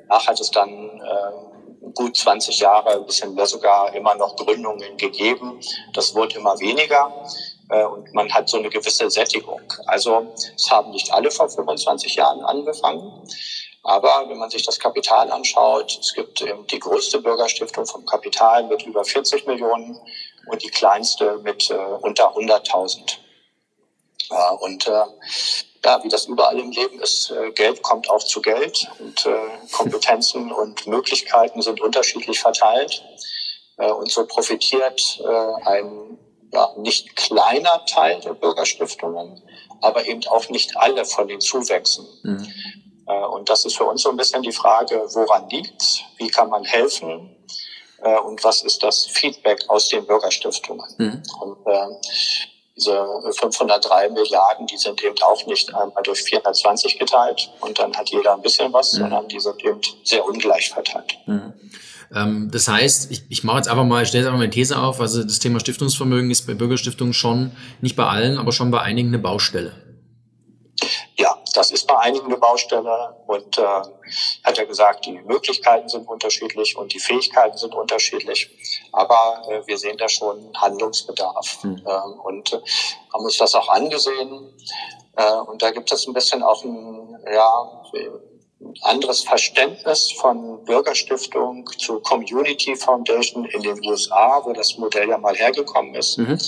Danach 0.08 0.26
hat 0.26 0.40
es 0.40 0.50
dann 0.50 0.68
äh, 0.70 1.90
gut 1.94 2.16
20 2.16 2.60
Jahre, 2.60 2.90
ein 2.94 3.06
bisschen 3.06 3.34
mehr 3.34 3.46
sogar 3.46 3.94
immer 3.94 4.14
noch 4.14 4.36
Gründungen 4.36 4.96
gegeben. 4.96 5.60
Das 5.92 6.14
wurde 6.14 6.36
immer 6.36 6.58
weniger. 6.60 7.12
Äh, 7.70 7.84
und 7.84 8.12
man 8.14 8.32
hat 8.32 8.48
so 8.48 8.58
eine 8.58 8.70
gewisse 8.70 9.10
Sättigung. 9.10 9.62
Also 9.86 10.34
es 10.56 10.70
haben 10.70 10.90
nicht 10.90 11.12
alle 11.12 11.30
vor 11.30 11.48
25 11.48 12.14
Jahren 12.14 12.44
angefangen. 12.44 13.26
Aber 13.82 14.28
wenn 14.28 14.38
man 14.38 14.50
sich 14.50 14.64
das 14.64 14.78
Kapital 14.78 15.30
anschaut, 15.30 15.98
es 16.00 16.12
gibt 16.12 16.42
eben 16.42 16.66
die 16.66 16.78
größte 16.78 17.20
Bürgerstiftung 17.20 17.86
vom 17.86 18.04
Kapital 18.04 18.64
mit 18.64 18.82
über 18.82 19.04
40 19.04 19.46
Millionen 19.46 19.98
und 20.46 20.62
die 20.62 20.68
kleinste 20.68 21.38
mit 21.38 21.70
äh, 21.70 21.74
unter 21.74 22.34
100.000. 22.34 23.16
Ja, 24.30 24.50
und 24.50 24.86
äh, 24.86 25.04
ja, 25.84 26.02
wie 26.02 26.08
das 26.08 26.26
überall 26.26 26.58
im 26.58 26.70
Leben 26.70 27.00
ist, 27.00 27.30
äh, 27.30 27.50
Geld 27.52 27.82
kommt 27.82 28.10
auch 28.10 28.22
zu 28.22 28.42
Geld 28.42 28.90
und 28.98 29.24
äh, 29.24 29.72
Kompetenzen 29.72 30.52
und 30.60 30.86
Möglichkeiten 30.86 31.62
sind 31.62 31.80
unterschiedlich 31.80 32.40
verteilt. 32.40 33.02
Äh, 33.78 33.90
und 33.90 34.10
so 34.10 34.26
profitiert 34.26 35.20
ein 35.64 36.18
ja, 36.52 36.70
nicht 36.76 37.16
kleiner 37.16 37.84
Teil 37.86 38.20
der 38.20 38.34
Bürgerstiftungen, 38.34 39.42
aber 39.80 40.06
eben 40.06 40.26
auch 40.28 40.48
nicht 40.48 40.76
alle 40.76 41.04
von 41.04 41.28
den 41.28 41.40
Zuwächsen. 41.40 42.06
Mhm. 42.22 42.52
Äh, 43.06 43.26
und 43.26 43.48
das 43.48 43.64
ist 43.64 43.76
für 43.76 43.84
uns 43.84 44.02
so 44.02 44.10
ein 44.10 44.16
bisschen 44.16 44.42
die 44.42 44.52
Frage, 44.52 45.02
woran 45.14 45.48
liegt's? 45.48 46.00
Wie 46.16 46.28
kann 46.28 46.48
man 46.48 46.64
helfen? 46.64 47.36
Äh, 48.02 48.18
und 48.20 48.42
was 48.44 48.62
ist 48.62 48.82
das 48.82 49.06
Feedback 49.06 49.64
aus 49.68 49.88
den 49.88 50.06
Bürgerstiftungen? 50.06 50.86
Mhm. 50.98 51.22
Und 51.40 51.66
äh, 51.66 51.86
diese 52.76 53.04
503 53.32 54.10
Milliarden, 54.10 54.66
die 54.66 54.76
sind 54.76 55.02
eben 55.02 55.20
auch 55.22 55.44
nicht 55.46 55.74
einmal 55.74 56.02
durch 56.04 56.22
420 56.22 56.98
geteilt 56.98 57.50
und 57.60 57.78
dann 57.78 57.96
hat 57.96 58.08
jeder 58.10 58.34
ein 58.34 58.42
bisschen 58.42 58.72
was, 58.72 58.92
mhm. 58.92 58.98
sondern 58.98 59.28
die 59.28 59.40
sind 59.40 59.64
eben 59.64 59.80
sehr 60.04 60.24
ungleich 60.24 60.70
verteilt. 60.70 61.18
Mhm. 61.26 61.52
Ähm, 62.14 62.50
das 62.50 62.68
heißt, 62.68 63.10
ich, 63.10 63.22
ich 63.28 63.44
mache 63.44 63.58
jetzt 63.58 63.68
einfach 63.68 63.84
mal, 63.84 64.02
ich 64.02 64.08
stelle 64.08 64.22
jetzt 64.22 64.28
einfach 64.28 64.38
mal 64.38 64.44
eine 64.44 64.52
These 64.52 64.78
auf, 64.78 65.00
also 65.00 65.22
das 65.22 65.38
Thema 65.38 65.60
Stiftungsvermögen 65.60 66.30
ist 66.30 66.46
bei 66.46 66.54
Bürgerstiftungen 66.54 67.12
schon, 67.12 67.52
nicht 67.80 67.96
bei 67.96 68.06
allen, 68.06 68.38
aber 68.38 68.52
schon 68.52 68.70
bei 68.70 68.80
einigen 68.80 69.08
eine 69.08 69.18
Baustelle. 69.18 69.72
Ja, 71.16 71.36
das 71.54 71.72
ist 71.72 71.86
bei 71.86 71.98
einigen 71.98 72.26
eine 72.26 72.36
Baustelle 72.36 73.16
und 73.26 73.58
äh, 73.58 73.62
hat 74.44 74.56
ja 74.56 74.64
gesagt, 74.64 75.06
die 75.06 75.20
Möglichkeiten 75.20 75.88
sind 75.88 76.06
unterschiedlich 76.08 76.76
und 76.76 76.94
die 76.94 77.00
Fähigkeiten 77.00 77.58
sind 77.58 77.74
unterschiedlich, 77.74 78.48
aber 78.92 79.42
äh, 79.50 79.66
wir 79.66 79.76
sehen 79.76 79.98
da 79.98 80.08
schon 80.08 80.52
Handlungsbedarf 80.56 81.62
hm. 81.62 81.82
ähm, 81.84 82.20
und 82.22 82.52
äh, 82.52 82.60
haben 83.12 83.24
uns 83.24 83.36
das 83.38 83.54
auch 83.56 83.68
angesehen 83.68 84.54
äh, 85.16 85.32
und 85.32 85.60
da 85.60 85.72
gibt 85.72 85.90
es 85.92 86.06
ein 86.06 86.14
bisschen 86.14 86.44
auch 86.44 86.62
ein, 86.64 87.18
ja, 87.32 87.82
anderes 88.82 89.22
Verständnis 89.22 90.12
von 90.20 90.64
Bürgerstiftung 90.64 91.68
zu 91.78 92.00
Community 92.00 92.74
Foundation 92.76 93.44
in 93.44 93.62
den 93.62 93.78
USA, 93.86 94.40
wo 94.44 94.52
das 94.52 94.76
Modell 94.78 95.08
ja 95.08 95.18
mal 95.18 95.34
hergekommen 95.34 95.94
ist. 95.94 96.18
Mhm. 96.18 96.38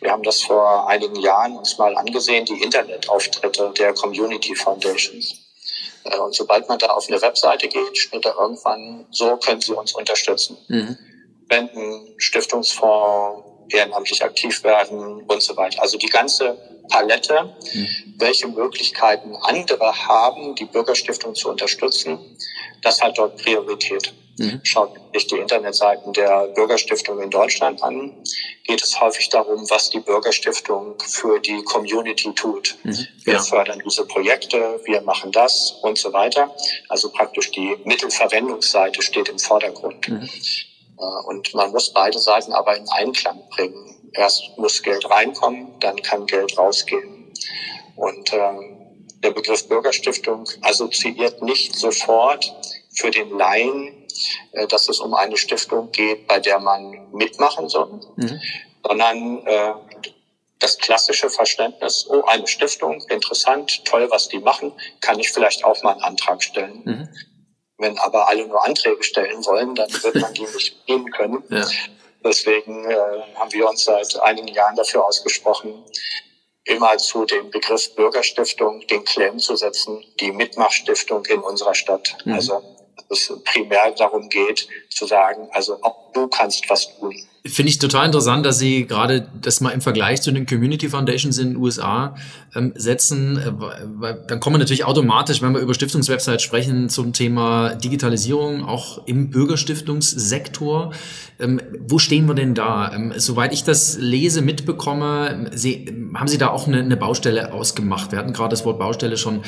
Wir 0.00 0.10
haben 0.10 0.22
das 0.22 0.42
vor 0.42 0.88
einigen 0.88 1.16
Jahren 1.16 1.56
uns 1.56 1.78
mal 1.78 1.96
angesehen, 1.96 2.44
die 2.44 2.62
Internetauftritte 2.62 3.72
der 3.78 3.94
Community 3.94 4.54
Foundations. 4.54 5.34
Äh, 6.04 6.18
und 6.18 6.34
sobald 6.34 6.68
man 6.68 6.78
da 6.78 6.88
auf 6.88 7.08
eine 7.08 7.20
Webseite 7.22 7.68
geht, 7.68 7.96
steht 7.96 8.24
da 8.24 8.34
irgendwann, 8.38 9.06
so 9.10 9.36
können 9.38 9.60
Sie 9.60 9.72
uns 9.72 9.94
unterstützen. 9.94 10.58
Mhm. 10.68 10.98
Spenden, 11.46 12.14
Stiftungsfonds, 12.18 13.44
ehrenamtlich 13.70 14.22
aktiv 14.22 14.62
werden 14.64 15.22
und 15.22 15.42
so 15.42 15.56
weiter. 15.56 15.80
Also 15.80 15.96
die 15.98 16.08
ganze 16.08 16.58
Palette, 16.88 17.54
mhm. 17.72 18.14
welche 18.18 18.48
Möglichkeiten 18.48 19.34
andere 19.36 20.06
haben, 20.06 20.54
die 20.54 20.64
Bürgerstiftung 20.64 21.34
zu 21.34 21.50
unterstützen, 21.50 22.18
das 22.82 23.00
hat 23.00 23.18
dort 23.18 23.36
Priorität. 23.42 24.12
Mhm. 24.38 24.60
Schaut 24.64 24.90
sich 25.12 25.28
die 25.28 25.36
Internetseiten 25.36 26.12
der 26.12 26.48
Bürgerstiftung 26.48 27.20
in 27.20 27.30
Deutschland 27.30 27.82
an, 27.82 28.12
geht 28.64 28.82
es 28.82 29.00
häufig 29.00 29.28
darum, 29.28 29.68
was 29.70 29.90
die 29.90 30.00
Bürgerstiftung 30.00 30.96
für 31.06 31.38
die 31.38 31.62
Community 31.62 32.32
tut. 32.34 32.76
Mhm. 32.82 33.06
Wir 33.22 33.34
ja. 33.34 33.42
fördern 33.42 33.80
diese 33.84 34.04
Projekte, 34.06 34.80
wir 34.84 35.02
machen 35.02 35.30
das 35.30 35.78
und 35.82 35.98
so 35.98 36.12
weiter. 36.12 36.54
Also 36.88 37.10
praktisch 37.10 37.52
die 37.52 37.76
Mittelverwendungsseite 37.84 39.02
steht 39.02 39.28
im 39.28 39.38
Vordergrund. 39.38 40.08
Mhm. 40.08 40.28
Und 41.26 41.54
man 41.54 41.70
muss 41.70 41.92
beide 41.92 42.18
Seiten 42.18 42.52
aber 42.52 42.76
in 42.76 42.88
Einklang 42.88 43.40
bringen 43.50 43.93
erst 44.14 44.56
muss 44.56 44.82
Geld 44.82 45.08
reinkommen, 45.10 45.78
dann 45.80 45.96
kann 46.02 46.26
Geld 46.26 46.56
rausgehen. 46.56 47.32
Und 47.96 48.32
ähm, 48.32 48.74
der 49.22 49.30
Begriff 49.30 49.68
Bürgerstiftung 49.68 50.48
assoziiert 50.62 51.42
nicht 51.42 51.76
sofort 51.76 52.52
für 52.94 53.10
den 53.10 53.30
Laien, 53.36 54.06
äh, 54.52 54.66
dass 54.66 54.88
es 54.88 55.00
um 55.00 55.14
eine 55.14 55.36
Stiftung 55.36 55.90
geht, 55.92 56.26
bei 56.26 56.40
der 56.40 56.58
man 56.58 57.10
mitmachen 57.12 57.68
soll, 57.68 58.00
mhm. 58.16 58.40
sondern 58.86 59.46
äh, 59.46 59.74
das 60.58 60.78
klassische 60.78 61.30
Verständnis, 61.30 62.06
oh, 62.08 62.22
eine 62.26 62.46
Stiftung, 62.46 63.02
interessant, 63.08 63.84
toll, 63.84 64.08
was 64.10 64.28
die 64.28 64.38
machen, 64.38 64.72
kann 65.00 65.18
ich 65.18 65.30
vielleicht 65.30 65.64
auch 65.64 65.82
mal 65.82 65.92
einen 65.92 66.02
Antrag 66.02 66.42
stellen. 66.42 66.82
Mhm. 66.84 67.08
Wenn 67.76 67.98
aber 67.98 68.28
alle 68.28 68.46
nur 68.46 68.64
Anträge 68.64 69.02
stellen 69.02 69.44
wollen, 69.44 69.74
dann 69.74 69.90
wird 69.90 70.14
man 70.16 70.32
die 70.32 70.42
nicht 70.54 70.86
gehen 70.86 71.10
können. 71.10 71.42
Ja. 71.50 71.66
Deswegen 72.24 72.90
äh, 72.90 72.96
haben 73.34 73.52
wir 73.52 73.68
uns 73.68 73.84
seit 73.84 74.16
einigen 74.20 74.48
Jahren 74.48 74.76
dafür 74.76 75.04
ausgesprochen, 75.04 75.84
immer 76.64 76.96
zu 76.96 77.26
dem 77.26 77.50
Begriff 77.50 77.94
Bürgerstiftung 77.94 78.86
den 78.86 79.04
Claim 79.04 79.38
zu 79.38 79.54
setzen, 79.56 80.02
die 80.20 80.32
Mitmachstiftung 80.32 81.24
in 81.26 81.40
unserer 81.40 81.74
Stadt. 81.74 82.16
Mhm. 82.24 82.32
Also 82.32 82.62
dass 83.08 83.30
es 83.30 83.42
primär 83.44 83.90
darum 83.92 84.28
geht, 84.28 84.68
zu 84.90 85.06
sagen, 85.06 85.48
also 85.52 85.78
auch 85.82 86.12
du 86.12 86.28
kannst 86.28 86.68
was 86.70 86.96
tun. 86.98 87.14
Finde 87.46 87.68
ich 87.68 87.78
total 87.78 88.06
interessant, 88.06 88.46
dass 88.46 88.58
Sie 88.58 88.86
gerade 88.86 89.28
das 89.42 89.60
mal 89.60 89.68
im 89.68 89.82
Vergleich 89.82 90.22
zu 90.22 90.32
den 90.32 90.46
Community 90.46 90.88
Foundations 90.88 91.36
in 91.36 91.50
den 91.50 91.56
USA 91.58 92.14
ähm, 92.54 92.72
setzen. 92.74 93.36
Äh, 93.36 93.52
weil 93.96 94.24
dann 94.26 94.40
kommen 94.40 94.54
wir 94.54 94.60
natürlich 94.60 94.86
automatisch, 94.86 95.42
wenn 95.42 95.52
wir 95.52 95.60
über 95.60 95.74
Stiftungswebsites 95.74 96.42
sprechen, 96.42 96.88
zum 96.88 97.12
Thema 97.12 97.74
Digitalisierung, 97.74 98.64
auch 98.64 99.06
im 99.06 99.28
Bürgerstiftungssektor. 99.28 100.94
Ähm, 101.38 101.60
wo 101.86 101.98
stehen 101.98 102.26
wir 102.26 102.34
denn 102.34 102.54
da? 102.54 102.92
Ähm, 102.94 103.12
soweit 103.16 103.52
ich 103.52 103.64
das 103.64 103.98
lese, 103.98 104.40
mitbekomme, 104.40 105.50
Sie, 105.52 105.92
haben 106.14 106.28
Sie 106.28 106.38
da 106.38 106.48
auch 106.48 106.66
eine, 106.66 106.78
eine 106.78 106.96
Baustelle 106.96 107.52
ausgemacht? 107.52 108.12
Wir 108.12 108.20
hatten 108.20 108.32
gerade 108.32 108.50
das 108.50 108.64
Wort 108.64 108.78
Baustelle 108.78 109.16
schon. 109.16 109.42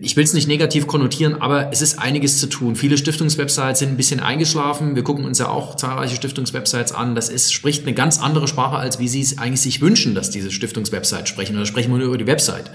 Ich 0.00 0.16
will 0.16 0.24
es 0.24 0.34
nicht 0.34 0.48
negativ 0.48 0.86
konnotieren, 0.86 1.40
aber 1.40 1.72
es 1.72 1.82
ist 1.82 1.98
einiges 2.00 2.38
zu 2.38 2.48
tun. 2.48 2.76
Viele 2.76 2.98
Stiftungswebsites 2.98 3.78
sind 3.78 3.90
ein 3.90 3.96
bisschen 3.96 4.20
eingeschlafen. 4.20 4.96
Wir 4.96 5.04
gucken 5.04 5.24
uns 5.24 5.38
ja 5.38 5.48
auch 5.48 5.76
zahlreiche 5.76 6.16
Stiftungswebsites 6.16 6.92
an. 6.92 7.13
Das 7.14 7.28
ist, 7.28 7.52
spricht 7.52 7.82
eine 7.82 7.94
ganz 7.94 8.20
andere 8.20 8.48
Sprache, 8.48 8.76
als 8.76 8.98
wie 8.98 9.08
Sie 9.08 9.20
es 9.20 9.38
eigentlich 9.38 9.60
sich 9.60 9.80
wünschen, 9.80 10.14
dass 10.14 10.30
diese 10.30 10.50
Stiftungswebsites 10.50 11.28
sprechen. 11.28 11.56
Oder 11.56 11.66
sprechen 11.66 11.92
wir 11.92 11.98
nur 11.98 12.08
über 12.08 12.18
die 12.18 12.26
Website. 12.26 12.70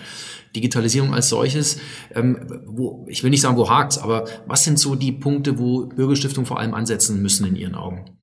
Digitalisierung 0.55 1.13
als 1.13 1.29
solches, 1.29 1.77
ähm, 2.15 2.63
wo, 2.65 3.05
ich 3.07 3.23
will 3.23 3.29
nicht 3.29 3.41
sagen, 3.41 3.57
wo 3.57 3.69
hakt's, 3.69 3.97
aber 3.97 4.25
was 4.47 4.63
sind 4.63 4.79
so 4.79 4.95
die 4.95 5.11
Punkte, 5.11 5.59
wo 5.59 5.85
Bürgerstiftungen 5.85 6.47
vor 6.47 6.59
allem 6.59 6.73
ansetzen 6.73 7.21
müssen 7.21 7.45
in 7.45 7.55
Ihren 7.55 7.75
Augen? 7.75 8.19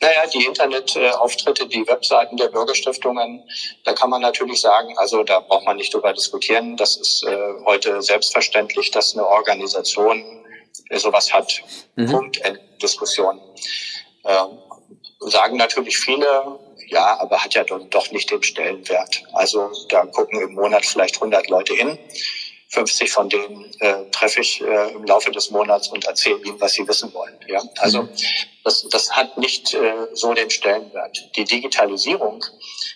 Naja, 0.00 0.26
die 0.32 0.44
Internetauftritte, 0.44 1.66
die 1.68 1.86
Webseiten 1.86 2.36
der 2.36 2.48
Bürgerstiftungen, 2.48 3.42
da 3.84 3.92
kann 3.92 4.10
man 4.10 4.22
natürlich 4.22 4.60
sagen, 4.60 4.96
also 4.98 5.24
da 5.24 5.40
braucht 5.40 5.64
man 5.64 5.76
nicht 5.76 5.92
drüber 5.92 6.12
diskutieren. 6.12 6.76
Das 6.76 6.96
ist 6.96 7.24
äh, 7.24 7.36
heute 7.64 8.02
selbstverständlich, 8.02 8.90
dass 8.90 9.14
eine 9.14 9.26
Organisation 9.26 10.22
äh, 10.90 10.98
sowas 10.98 11.32
hat. 11.32 11.62
Mhm. 11.96 12.06
Punkt, 12.06 12.40
Diskussion. 12.80 13.40
Ähm, 14.24 14.58
sagen 15.20 15.56
natürlich 15.56 15.98
viele, 15.98 16.58
ja, 16.88 17.18
aber 17.20 17.42
hat 17.42 17.54
ja 17.54 17.64
doch, 17.64 17.80
doch 17.88 18.10
nicht 18.10 18.30
den 18.30 18.42
Stellenwert. 18.42 19.22
Also 19.32 19.70
da 19.88 20.06
gucken 20.06 20.40
im 20.40 20.54
Monat 20.54 20.84
vielleicht 20.84 21.16
100 21.16 21.48
Leute 21.48 21.74
hin. 21.74 21.98
50 22.68 23.10
von 23.10 23.28
denen 23.28 23.72
äh, 23.80 24.10
treffe 24.10 24.40
ich 24.40 24.60
äh, 24.60 24.92
im 24.92 25.04
Laufe 25.04 25.30
des 25.30 25.50
Monats 25.50 25.88
und 25.88 26.04
erzähle 26.04 26.40
ihnen, 26.44 26.60
was 26.60 26.72
sie 26.72 26.86
wissen 26.86 27.14
wollen. 27.14 27.38
Ja? 27.46 27.62
Also 27.78 28.02
mhm. 28.02 28.08
das, 28.64 28.86
das 28.90 29.12
hat 29.12 29.38
nicht 29.38 29.72
äh, 29.72 30.08
so 30.12 30.34
den 30.34 30.50
Stellenwert. 30.50 31.30
Die 31.36 31.44
Digitalisierung 31.44 32.44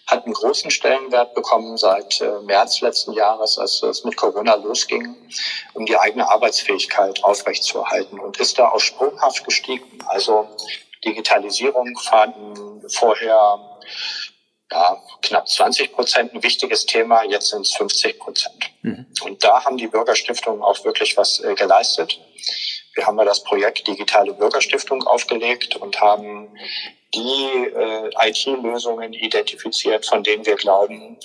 hat 0.07 0.25
einen 0.25 0.35
großen 0.35 0.71
Stellenwert 0.71 1.35
bekommen 1.35 1.77
seit 1.77 2.21
äh, 2.21 2.41
März 2.43 2.81
letzten 2.81 3.12
Jahres, 3.12 3.59
als 3.59 3.83
es 3.83 4.05
mit 4.05 4.17
Corona 4.17 4.57
losging, 4.57 5.17
um 5.75 5.87
die 5.87 5.97
eigene 5.97 6.29
Arbeitsfähigkeit 6.29 7.23
aufrechtzuerhalten 7.23 8.19
und 8.19 8.39
ist 8.39 8.59
da 8.59 8.69
auch 8.69 8.81
sprunghaft 8.81 9.45
gestiegen. 9.45 10.05
Also 10.09 10.49
Digitalisierung 11.04 11.97
fanden 11.99 12.88
vorher 12.88 13.78
ja, 14.71 15.02
knapp 15.23 15.49
20 15.49 15.92
Prozent 15.92 16.35
ein 16.35 16.42
wichtiges 16.42 16.87
Thema, 16.87 17.25
jetzt 17.25 17.49
sind 17.49 17.62
es 17.62 17.75
50 17.75 18.19
Prozent. 18.19 18.71
Mhm. 18.83 19.07
Und 19.23 19.42
da 19.42 19.64
haben 19.64 19.76
die 19.76 19.88
Bürgerstiftungen 19.88 20.62
auch 20.62 20.85
wirklich 20.85 21.16
was 21.16 21.40
äh, 21.40 21.54
geleistet. 21.54 22.21
Wir 22.94 23.06
haben 23.06 23.18
ja 23.18 23.25
das 23.25 23.42
Projekt 23.44 23.87
Digitale 23.87 24.32
Bürgerstiftung 24.32 25.02
aufgelegt 25.04 25.76
und 25.76 26.00
haben 26.00 26.49
die 27.14 27.66
äh, 27.75 28.28
IT-Lösungen 28.28 29.12
identifiziert, 29.12 30.06
von 30.06 30.23
denen 30.23 30.47
wir 30.47 30.56
glauben, 30.56 31.18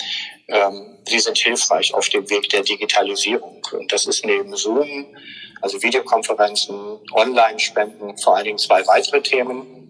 ähm, 0.48 0.98
sie 1.08 1.20
sind 1.20 1.38
hilfreich 1.38 1.94
auf 1.94 2.10
dem 2.10 2.30
Weg 2.30 2.50
der 2.50 2.64
Digitalisierung. 2.64 3.62
Und 3.72 3.92
das 3.92 4.06
ist 4.08 4.26
neben 4.26 4.56
Zoom, 4.56 5.16
also 5.62 5.82
Videokonferenzen, 5.82 7.00
Online-Spenden, 7.14 8.18
vor 8.18 8.36
allen 8.36 8.46
Dingen 8.46 8.58
zwei 8.58 8.86
weitere 8.88 9.22
Themen. 9.22 9.86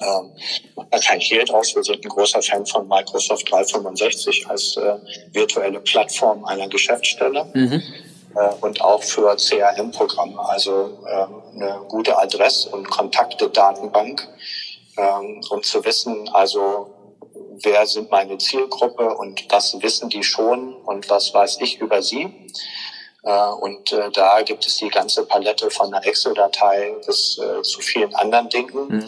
Ähm, 0.00 0.32
kein 0.90 1.20
Hehl 1.20 1.44
draus. 1.44 1.74
Wir 1.74 1.82
sind 1.82 2.02
ein 2.02 2.08
großer 2.08 2.40
Fan 2.40 2.64
von 2.64 2.88
Microsoft 2.88 3.50
365 3.50 4.48
als 4.48 4.76
äh, 4.76 4.96
virtuelle 5.32 5.80
Plattform 5.80 6.44
einer 6.46 6.68
Geschäftsstelle. 6.68 7.50
Mhm. 7.52 7.82
Äh, 8.34 8.54
und 8.60 8.80
auch 8.80 9.02
für 9.02 9.36
CRM-Programme, 9.36 10.38
also 10.48 10.98
ähm, 11.08 11.42
eine 11.54 11.80
gute 11.88 12.18
Adress- 12.18 12.66
und 12.66 12.88
Kontakte-Datenbank, 12.88 14.28
ähm, 14.96 15.40
um 15.50 15.62
zu 15.62 15.84
wissen, 15.84 16.28
also 16.32 16.94
wer 17.62 17.86
sind 17.86 18.10
meine 18.10 18.38
Zielgruppe 18.38 19.14
und 19.16 19.44
was 19.50 19.80
wissen 19.82 20.08
die 20.08 20.22
schon 20.22 20.74
und 20.74 21.08
was 21.10 21.34
weiß 21.34 21.58
ich 21.60 21.80
über 21.80 22.02
sie. 22.02 22.50
Äh, 23.22 23.48
und 23.60 23.92
äh, 23.92 24.10
da 24.10 24.42
gibt 24.42 24.66
es 24.66 24.76
die 24.76 24.88
ganze 24.88 25.26
Palette 25.26 25.70
von 25.70 25.92
einer 25.92 26.06
Excel-Datei 26.06 26.94
bis 27.06 27.40
zu 27.62 27.80
vielen 27.80 28.14
anderen 28.14 28.48
Dingen, 28.48 28.88
mhm 28.88 29.06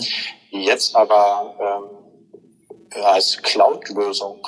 die 0.52 0.64
jetzt 0.64 0.95
aber 0.95 1.88
ähm, 2.91 3.05
als 3.05 3.38
Cloud-Lösung 3.43 4.47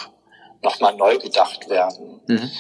nochmal 0.63 0.95
neu 0.97 1.19
gedacht 1.19 1.69
werden. 1.69 2.21
Mhm. 2.27 2.51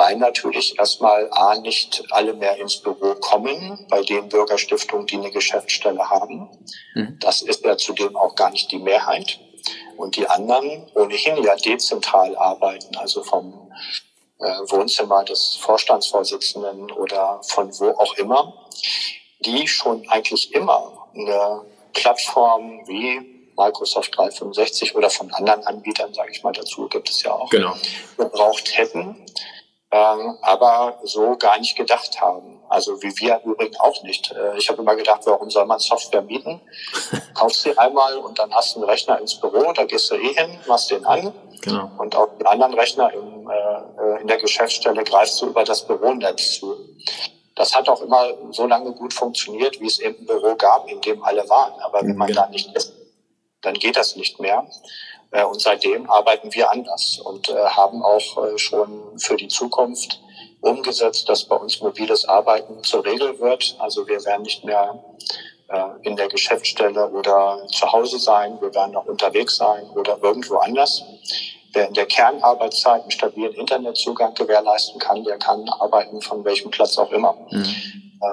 Weil 0.00 0.16
natürlich 0.16 0.78
erstmal 0.78 1.28
A, 1.30 1.56
nicht 1.56 2.02
alle 2.08 2.32
mehr 2.32 2.56
ins 2.56 2.78
Büro 2.78 3.16
kommen, 3.16 3.86
bei 3.90 4.00
den 4.00 4.30
Bürgerstiftungen, 4.30 5.06
die 5.06 5.16
eine 5.16 5.30
Geschäftsstelle 5.30 6.08
haben. 6.08 6.48
Mhm. 6.94 7.18
Das 7.20 7.42
ist 7.42 7.62
ja 7.66 7.76
zudem 7.76 8.16
auch 8.16 8.34
gar 8.34 8.48
nicht 8.48 8.72
die 8.72 8.78
Mehrheit. 8.78 9.38
Und 9.98 10.16
die 10.16 10.26
anderen 10.26 10.90
ohnehin 10.94 11.44
ja 11.44 11.54
dezentral 11.54 12.34
arbeiten, 12.38 12.96
also 12.96 13.22
vom 13.22 13.70
äh, 14.38 14.44
Wohnzimmer 14.70 15.22
des 15.22 15.58
Vorstandsvorsitzenden 15.60 16.90
oder 16.92 17.42
von 17.42 17.68
wo 17.78 17.90
auch 17.90 18.14
immer, 18.14 18.54
die 19.40 19.68
schon 19.68 20.08
eigentlich 20.08 20.54
immer 20.54 21.10
eine 21.14 21.60
Plattformen 21.92 22.88
wie 22.88 23.52
Microsoft 23.54 24.16
365 24.16 24.94
oder 24.94 25.10
von 25.10 25.30
anderen 25.34 25.62
Anbietern, 25.64 26.14
sage 26.14 26.30
ich 26.32 26.42
mal 26.42 26.54
dazu, 26.54 26.88
gibt 26.88 27.10
es 27.10 27.22
ja 27.22 27.32
auch, 27.34 27.50
genau. 27.50 27.74
gebraucht 28.16 28.78
hätten, 28.78 29.26
aber 29.90 31.00
so 31.02 31.36
gar 31.36 31.58
nicht 31.58 31.76
gedacht 31.76 32.20
haben. 32.20 32.60
Also 32.68 33.02
wie 33.02 33.12
wir 33.18 33.40
übrigens 33.44 33.80
auch 33.80 34.02
nicht. 34.04 34.30
Äh, 34.30 34.56
ich 34.56 34.68
habe 34.68 34.80
immer 34.82 34.94
gedacht, 34.94 35.22
warum 35.24 35.50
soll 35.50 35.66
man 35.66 35.80
Software 35.80 36.22
mieten? 36.22 36.60
Kaufst 37.34 37.62
sie 37.62 37.76
einmal 37.76 38.16
und 38.18 38.38
dann 38.38 38.54
hast 38.54 38.76
du 38.76 38.80
einen 38.80 38.88
Rechner 38.88 39.18
ins 39.18 39.34
Büro, 39.34 39.72
da 39.72 39.84
gehst 39.84 40.10
du 40.10 40.14
eh 40.14 40.32
hin, 40.34 40.58
machst 40.68 40.90
den 40.92 41.04
an. 41.04 41.34
Genau. 41.62 41.90
Und 41.98 42.14
auf 42.14 42.28
den 42.38 42.46
anderen 42.46 42.74
Rechner 42.74 43.12
im, 43.12 43.50
äh, 43.50 44.20
in 44.20 44.28
der 44.28 44.38
Geschäftsstelle 44.38 45.02
greifst 45.02 45.42
du 45.42 45.46
über 45.48 45.64
das 45.64 45.84
Büronetz 45.84 46.60
zu. 46.60 46.76
Das 47.56 47.74
hat 47.74 47.88
auch 47.88 48.00
immer 48.00 48.32
so 48.52 48.66
lange 48.66 48.92
gut 48.92 49.12
funktioniert, 49.12 49.80
wie 49.80 49.86
es 49.86 49.98
eben 49.98 50.20
ein 50.20 50.26
Büro 50.26 50.54
gab, 50.54 50.88
in 50.88 51.00
dem 51.00 51.22
alle 51.24 51.46
waren. 51.48 51.78
Aber 51.80 52.00
wenn 52.02 52.16
man 52.16 52.28
ja. 52.28 52.34
da 52.36 52.46
nicht 52.48 52.74
ist, 52.76 52.94
dann 53.62 53.74
geht 53.74 53.96
das 53.96 54.16
nicht 54.16 54.40
mehr. 54.40 54.66
Äh, 55.30 55.44
und 55.44 55.60
seitdem 55.60 56.08
arbeiten 56.10 56.52
wir 56.52 56.70
anders 56.70 57.20
und 57.24 57.48
äh, 57.48 57.54
haben 57.54 58.02
auch 58.02 58.44
äh, 58.44 58.58
schon 58.58 59.18
für 59.18 59.36
die 59.36 59.48
Zukunft 59.48 60.20
umgesetzt, 60.60 61.28
dass 61.28 61.44
bei 61.44 61.56
uns 61.56 61.80
mobiles 61.80 62.28
Arbeiten 62.28 62.82
zur 62.82 63.04
Regel 63.04 63.38
wird. 63.40 63.76
Also 63.78 64.06
wir 64.06 64.22
werden 64.24 64.42
nicht 64.42 64.64
mehr 64.64 65.02
in 66.02 66.16
der 66.16 66.26
Geschäftsstelle 66.26 67.10
oder 67.10 67.64
zu 67.68 67.92
Hause 67.92 68.18
sein, 68.18 68.60
wir 68.60 68.74
werden 68.74 68.90
noch 68.90 69.06
unterwegs 69.06 69.56
sein 69.56 69.88
oder 69.90 70.18
irgendwo 70.20 70.56
anders. 70.56 71.04
Wer 71.72 71.86
in 71.86 71.94
der 71.94 72.06
Kernarbeitszeit 72.06 73.02
einen 73.02 73.12
stabilen 73.12 73.54
Internetzugang 73.54 74.34
gewährleisten 74.34 74.98
kann, 74.98 75.22
der 75.22 75.38
kann 75.38 75.68
arbeiten 75.68 76.20
von 76.22 76.44
welchem 76.44 76.72
Platz 76.72 76.98
auch 76.98 77.12
immer. 77.12 77.36
Mhm. 77.50 77.64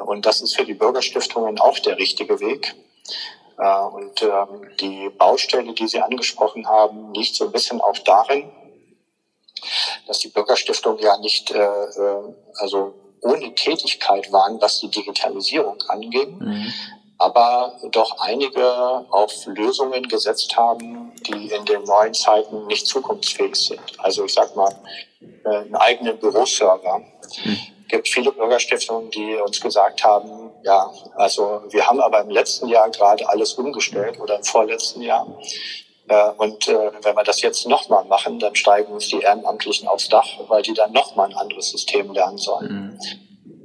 Und 0.07 0.25
das 0.25 0.41
ist 0.41 0.55
für 0.55 0.65
die 0.65 0.73
Bürgerstiftungen 0.73 1.59
auch 1.59 1.77
der 1.77 1.99
richtige 1.99 2.39
Weg. 2.39 2.75
Äh, 3.57 3.79
und 3.79 4.21
ähm, 4.21 4.69
die 4.79 5.09
Baustelle, 5.09 5.73
die 5.73 5.87
Sie 5.87 6.01
angesprochen 6.01 6.67
haben, 6.67 7.13
liegt 7.13 7.35
so 7.35 7.45
ein 7.45 7.51
bisschen 7.51 7.81
auch 7.81 7.97
darin, 7.99 8.49
dass 10.07 10.19
die 10.19 10.29
Bürgerstiftungen 10.29 10.99
ja 10.99 11.17
nicht 11.17 11.51
äh, 11.51 11.67
also 12.59 12.93
ohne 13.21 13.53
Tätigkeit 13.55 14.31
waren, 14.31 14.61
was 14.61 14.79
die 14.79 14.89
Digitalisierung 14.89 15.81
anging, 15.87 16.37
mhm 16.37 16.73
aber 17.17 17.75
doch 17.91 18.19
einige 18.19 18.65
auf 19.09 19.45
Lösungen 19.47 20.07
gesetzt 20.07 20.55
haben, 20.55 21.13
die 21.25 21.51
in 21.51 21.65
den 21.65 21.83
neuen 21.83 22.13
Zeiten 22.13 22.67
nicht 22.67 22.85
zukunftsfähig 22.85 23.55
sind. 23.55 23.81
Also 23.97 24.25
ich 24.25 24.33
sag 24.33 24.55
mal, 24.55 24.73
äh, 25.43 25.49
einen 25.49 25.75
eigenen 25.75 26.17
Büroserver. 26.19 26.99
Mhm. 26.99 27.57
Es 27.83 27.87
gibt 27.87 28.07
viele 28.07 28.31
Bürgerstiftungen, 28.31 29.09
die 29.11 29.35
uns 29.35 29.59
gesagt 29.61 30.03
haben, 30.03 30.46
ja, 30.63 30.91
also 31.15 31.61
wir 31.69 31.87
haben 31.87 31.99
aber 31.99 32.21
im 32.21 32.29
letzten 32.29 32.67
Jahr 32.67 32.89
gerade 32.89 33.27
alles 33.29 33.53
umgestellt 33.53 34.19
oder 34.19 34.37
im 34.37 34.43
vorletzten 34.43 35.01
Jahr. 35.01 35.27
Äh, 36.07 36.29
und 36.37 36.67
äh, 36.67 36.91
wenn 37.01 37.15
wir 37.15 37.23
das 37.23 37.41
jetzt 37.41 37.67
nochmal 37.67 38.05
machen, 38.05 38.39
dann 38.39 38.55
steigen 38.55 38.93
uns 38.93 39.07
die 39.09 39.19
Ehrenamtlichen 39.19 39.87
aufs 39.87 40.09
Dach, 40.09 40.27
weil 40.47 40.61
die 40.61 40.73
dann 40.73 40.91
nochmal 40.91 41.29
ein 41.29 41.35
anderes 41.35 41.69
System 41.69 42.11
lernen 42.13 42.37
sollen. 42.37 42.71
Mhm. 42.71 42.99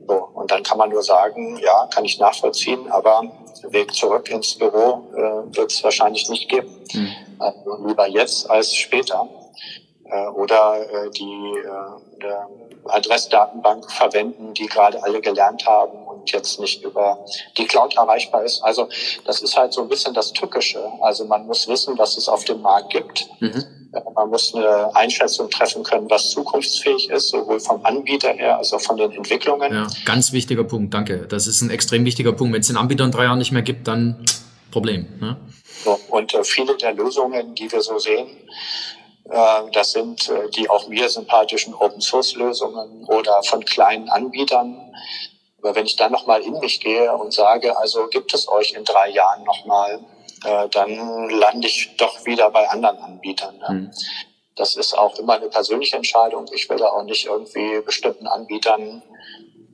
So, 0.08 0.14
und 0.34 0.50
dann 0.50 0.62
kann 0.62 0.78
man 0.78 0.90
nur 0.90 1.02
sagen, 1.02 1.58
ja, 1.58 1.86
kann 1.86 2.04
ich 2.04 2.18
nachvollziehen, 2.18 2.90
aber 2.90 3.22
Weg 3.68 3.94
zurück 3.94 4.28
ins 4.28 4.56
Büro 4.58 5.04
äh, 5.14 5.56
wird 5.56 5.70
es 5.70 5.84
wahrscheinlich 5.84 6.28
nicht 6.28 6.48
geben. 6.48 6.74
Mhm. 6.92 7.12
Also 7.38 7.86
lieber 7.86 8.08
jetzt 8.08 8.50
als 8.50 8.74
später. 8.74 9.28
Äh, 10.12 10.26
oder 10.28 10.76
äh, 10.90 11.10
die 11.10 11.54
äh, 11.64 12.88
Adressdatenbank 12.88 13.90
verwenden, 13.90 14.52
die 14.54 14.66
gerade 14.66 15.02
alle 15.02 15.20
gelernt 15.20 15.66
haben 15.66 16.01
und 16.22 16.30
jetzt 16.30 16.60
nicht 16.60 16.82
über 16.84 17.24
die 17.58 17.66
Cloud 17.66 17.96
erreichbar 17.96 18.44
ist. 18.44 18.62
Also 18.62 18.88
das 19.24 19.42
ist 19.42 19.56
halt 19.56 19.72
so 19.72 19.82
ein 19.82 19.88
bisschen 19.88 20.14
das 20.14 20.32
Tückische. 20.32 20.80
Also 21.00 21.24
man 21.24 21.46
muss 21.46 21.66
wissen, 21.66 21.98
was 21.98 22.16
es 22.16 22.28
auf 22.28 22.44
dem 22.44 22.62
Markt 22.62 22.90
gibt. 22.90 23.28
Mhm. 23.40 23.64
Man 24.14 24.30
muss 24.30 24.54
eine 24.54 24.94
Einschätzung 24.94 25.50
treffen 25.50 25.82
können, 25.82 26.08
was 26.08 26.30
zukunftsfähig 26.30 27.10
ist, 27.10 27.28
sowohl 27.28 27.60
vom 27.60 27.84
Anbieter 27.84 28.32
her 28.32 28.56
als 28.56 28.72
auch 28.72 28.80
von 28.80 28.96
den 28.96 29.10
Entwicklungen. 29.12 29.72
Ja, 29.72 29.86
ganz 30.06 30.32
wichtiger 30.32 30.64
Punkt, 30.64 30.94
danke. 30.94 31.26
Das 31.28 31.46
ist 31.46 31.60
ein 31.60 31.70
extrem 31.70 32.04
wichtiger 32.04 32.32
Punkt. 32.32 32.54
Wenn 32.54 32.60
es 32.60 32.68
den 32.68 32.76
Anbieter 32.76 33.04
in 33.04 33.10
drei 33.10 33.24
Jahren 33.24 33.38
nicht 33.38 33.52
mehr 33.52 33.62
gibt, 33.62 33.88
dann 33.88 34.24
Problem. 34.70 35.06
Ne? 35.20 35.36
So, 35.84 35.98
und 36.08 36.32
äh, 36.32 36.44
viele 36.44 36.76
der 36.76 36.94
Lösungen, 36.94 37.54
die 37.54 37.70
wir 37.70 37.82
so 37.82 37.98
sehen, 37.98 38.28
äh, 39.32 39.70
das 39.72 39.92
sind 39.92 40.28
äh, 40.28 40.50
die 40.50 40.68
auch 40.68 40.88
mir 40.88 41.08
sympathischen 41.08 41.74
Open-Source-Lösungen 41.74 43.04
oder 43.06 43.42
von 43.44 43.64
kleinen 43.64 44.08
Anbietern. 44.08 44.92
Aber 45.62 45.76
wenn 45.76 45.86
ich 45.86 45.96
dann 45.96 46.12
nochmal 46.12 46.42
in 46.42 46.58
mich 46.58 46.80
gehe 46.80 47.12
und 47.12 47.32
sage, 47.32 47.76
also 47.76 48.08
gibt 48.08 48.34
es 48.34 48.48
euch 48.48 48.72
in 48.72 48.84
drei 48.84 49.10
Jahren 49.10 49.44
nochmal, 49.44 50.00
äh, 50.44 50.68
dann 50.68 51.30
lande 51.30 51.68
ich 51.68 51.96
doch 51.96 52.24
wieder 52.26 52.50
bei 52.50 52.68
anderen 52.68 52.98
Anbietern. 52.98 53.58
Ne? 53.58 53.68
Mhm. 53.70 53.90
Das 54.56 54.76
ist 54.76 54.98
auch 54.98 55.18
immer 55.18 55.34
eine 55.34 55.48
persönliche 55.48 55.96
Entscheidung. 55.96 56.46
Ich 56.52 56.68
will 56.68 56.76
da 56.76 56.88
auch 56.88 57.04
nicht 57.04 57.26
irgendwie 57.26 57.80
bestimmten 57.80 58.26
Anbietern 58.26 59.02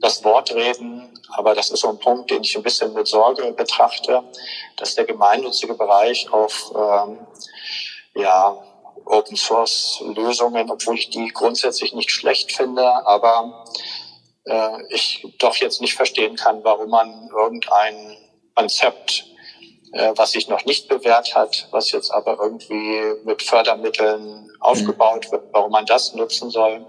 das 0.01 0.23
Wort 0.23 0.55
reden, 0.55 1.19
aber 1.31 1.55
das 1.55 1.71
ist 1.71 1.81
so 1.81 1.89
ein 1.89 1.99
Punkt, 1.99 2.31
den 2.31 2.43
ich 2.43 2.57
ein 2.57 2.63
bisschen 2.63 2.93
mit 2.93 3.09
Sorge 3.09 3.53
betrachte, 3.53 4.23
dass 4.77 4.95
der 4.95 5.05
gemeinnützige 5.05 5.75
Bereich 5.75 6.33
auf 6.33 6.73
ähm, 6.77 7.27
ja, 8.15 8.57
Open 9.05 9.37
Source 9.37 10.03
Lösungen, 10.15 10.71
obwohl 10.71 10.97
ich 10.97 11.11
die 11.11 11.29
grundsätzlich 11.29 11.95
nicht 11.95 12.11
schlecht 12.11 12.53
finde, 12.53 12.85
aber 13.07 13.65
äh, 14.49 14.83
ich 14.91 15.27
doch 15.39 15.57
jetzt 15.57 15.81
nicht 15.81 15.95
verstehen 15.95 16.37
kann, 16.37 16.65
warum 16.65 16.91
man 16.91 17.31
irgendein 17.33 18.17
Konzept 18.55 19.25
äh, 19.93 20.13
was 20.17 20.33
sich 20.33 20.49
noch 20.49 20.65
nicht 20.65 20.89
bewährt 20.89 21.35
hat, 21.35 21.69
was 21.71 21.93
jetzt 21.93 22.11
aber 22.11 22.39
irgendwie 22.41 23.01
mit 23.25 23.43
Fördermitteln 23.43 24.51
aufgebaut 24.61 25.31
wird, 25.33 25.45
warum 25.53 25.73
man 25.73 25.87
das 25.87 26.15
nutzen 26.15 26.51
soll. 26.51 26.85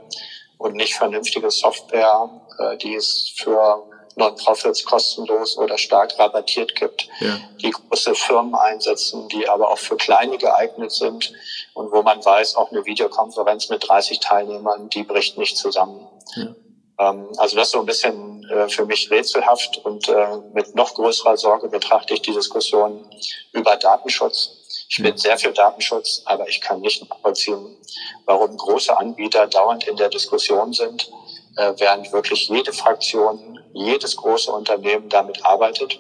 und 0.58 0.76
nicht 0.76 0.96
vernünftige 0.96 1.50
Software, 1.52 2.30
äh, 2.60 2.76
die 2.76 2.94
es 2.94 3.32
für 3.38 3.82
Non-Profits 4.18 4.84
kostenlos 4.84 5.58
oder 5.58 5.78
stark 5.78 6.20
rabattiert 6.20 6.76
gibt, 6.76 7.08
ja. 7.22 7.40
die 7.62 7.72
große 7.72 8.14
Firmen 8.14 8.54
einsetzen, 8.56 9.30
die 9.30 9.48
aber 9.48 9.72
auch 9.72 9.78
für 9.78 9.96
kleine 9.96 10.38
geeignet 10.38 10.92
sind 10.92 11.32
und 11.74 11.94
wo 11.94 12.02
man 12.02 12.26
weiß, 12.26 12.58
auch 12.58 12.72
eine 12.72 12.84
Videokonferenz 12.86 13.70
mit 13.70 13.88
30 13.88 14.20
Teilnehmern, 14.20 14.90
die 14.90 15.04
bricht 15.04 15.38
nicht 15.38 15.56
zusammen. 15.56 16.06
Ja. 16.36 16.54
Ähm, 17.00 17.28
also 17.38 17.56
das 17.56 17.68
ist 17.68 17.72
so 17.72 17.80
ein 17.80 17.86
bisschen 17.86 18.44
äh, 18.50 18.68
für 18.70 18.86
mich 18.86 19.10
rätselhaft 19.10 19.78
und 19.86 20.08
äh, 20.10 20.38
mit 20.54 20.76
noch 20.76 20.94
größerer 20.94 21.38
Sorge 21.38 21.70
betrachte 21.70 22.14
ich 22.14 22.22
die 22.22 22.34
Diskussion 22.34 23.10
über 23.54 23.76
Datenschutz. 23.78 24.58
Ich 24.90 25.02
bin 25.02 25.18
sehr 25.18 25.38
für 25.38 25.52
Datenschutz, 25.52 26.24
aber 26.26 26.48
ich 26.48 26.60
kann 26.62 26.82
nicht 26.82 27.08
nachvollziehen, 27.08 27.78
warum 28.26 28.58
große 28.58 28.98
Anbieter 28.98 29.48
dauernd 29.48 29.88
in 29.88 29.96
der 29.96 30.10
Diskussion 30.10 30.74
sind, 30.74 31.10
äh, 31.58 31.74
während 31.78 32.12
wirklich 32.12 32.50
jede 32.50 32.74
Fraktion, 32.74 33.60
jedes 33.74 34.16
große 34.16 34.52
Unternehmen 34.52 35.08
damit 35.10 35.46
arbeitet 35.46 36.00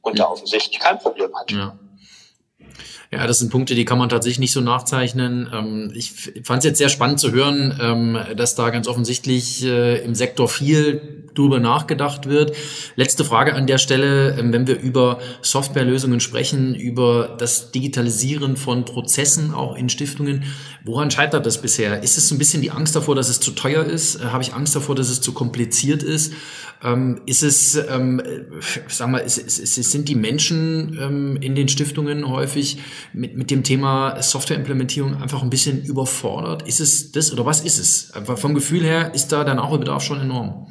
und 0.00 0.18
ja. 0.18 0.24
da 0.24 0.30
offensichtlich 0.30 0.78
kein 0.78 0.98
Problem 0.98 1.36
hat. 1.36 1.50
Ja. 1.50 1.76
Ja, 3.14 3.28
das 3.28 3.38
sind 3.38 3.52
Punkte, 3.52 3.76
die 3.76 3.84
kann 3.84 3.96
man 3.96 4.08
tatsächlich 4.08 4.40
nicht 4.40 4.52
so 4.52 4.60
nachzeichnen. 4.60 5.48
Ähm, 5.54 5.92
ich 5.94 6.32
fand 6.42 6.58
es 6.58 6.64
jetzt 6.64 6.78
sehr 6.78 6.88
spannend 6.88 7.20
zu 7.20 7.30
hören, 7.30 7.78
ähm, 7.80 8.18
dass 8.36 8.56
da 8.56 8.70
ganz 8.70 8.88
offensichtlich 8.88 9.64
äh, 9.64 10.02
im 10.04 10.16
Sektor 10.16 10.48
viel 10.48 11.13
drüber 11.34 11.60
nachgedacht 11.60 12.28
wird. 12.28 12.56
Letzte 12.96 13.24
Frage 13.24 13.54
an 13.54 13.66
der 13.66 13.78
Stelle, 13.78 14.36
ähm, 14.38 14.52
wenn 14.52 14.66
wir 14.66 14.80
über 14.80 15.18
Softwarelösungen 15.42 16.20
sprechen, 16.20 16.74
über 16.74 17.36
das 17.38 17.72
Digitalisieren 17.72 18.56
von 18.56 18.84
Prozessen 18.84 19.52
auch 19.52 19.76
in 19.76 19.88
Stiftungen, 19.88 20.44
woran 20.84 21.10
scheitert 21.10 21.46
das 21.46 21.60
bisher? 21.60 22.02
Ist 22.02 22.18
es 22.18 22.28
so 22.28 22.34
ein 22.34 22.38
bisschen 22.38 22.62
die 22.62 22.70
Angst 22.70 22.96
davor, 22.96 23.14
dass 23.14 23.28
es 23.28 23.40
zu 23.40 23.52
teuer 23.52 23.84
ist? 23.84 24.16
Äh, 24.16 24.26
habe 24.26 24.42
ich 24.42 24.54
Angst 24.54 24.74
davor, 24.76 24.94
dass 24.94 25.10
es 25.10 25.20
zu 25.20 25.32
kompliziert 25.32 26.02
ist? 26.02 26.32
Ähm, 26.82 27.20
ist 27.26 27.42
es, 27.42 27.76
ähm, 27.88 28.20
sag 28.88 29.08
mal, 29.08 29.18
ist, 29.18 29.38
ist, 29.38 29.58
ist, 29.58 29.90
sind 29.90 30.08
die 30.08 30.14
Menschen 30.14 31.38
in 31.40 31.54
den 31.54 31.68
Stiftungen 31.68 32.28
häufig 32.28 32.78
mit, 33.12 33.36
mit 33.36 33.50
dem 33.50 33.62
Thema 33.62 34.20
Softwareimplementierung 34.22 35.20
einfach 35.22 35.42
ein 35.42 35.50
bisschen 35.50 35.82
überfordert? 35.84 36.66
Ist 36.68 36.80
es 36.80 37.12
das 37.12 37.32
oder 37.32 37.46
was 37.46 37.62
ist 37.62 37.78
es? 37.78 38.12
Vom 38.36 38.54
Gefühl 38.54 38.82
her 38.82 39.14
ist 39.14 39.28
da 39.32 39.44
der 39.44 39.54
Bedarf 39.78 40.02
schon 40.02 40.20
enorm. 40.20 40.66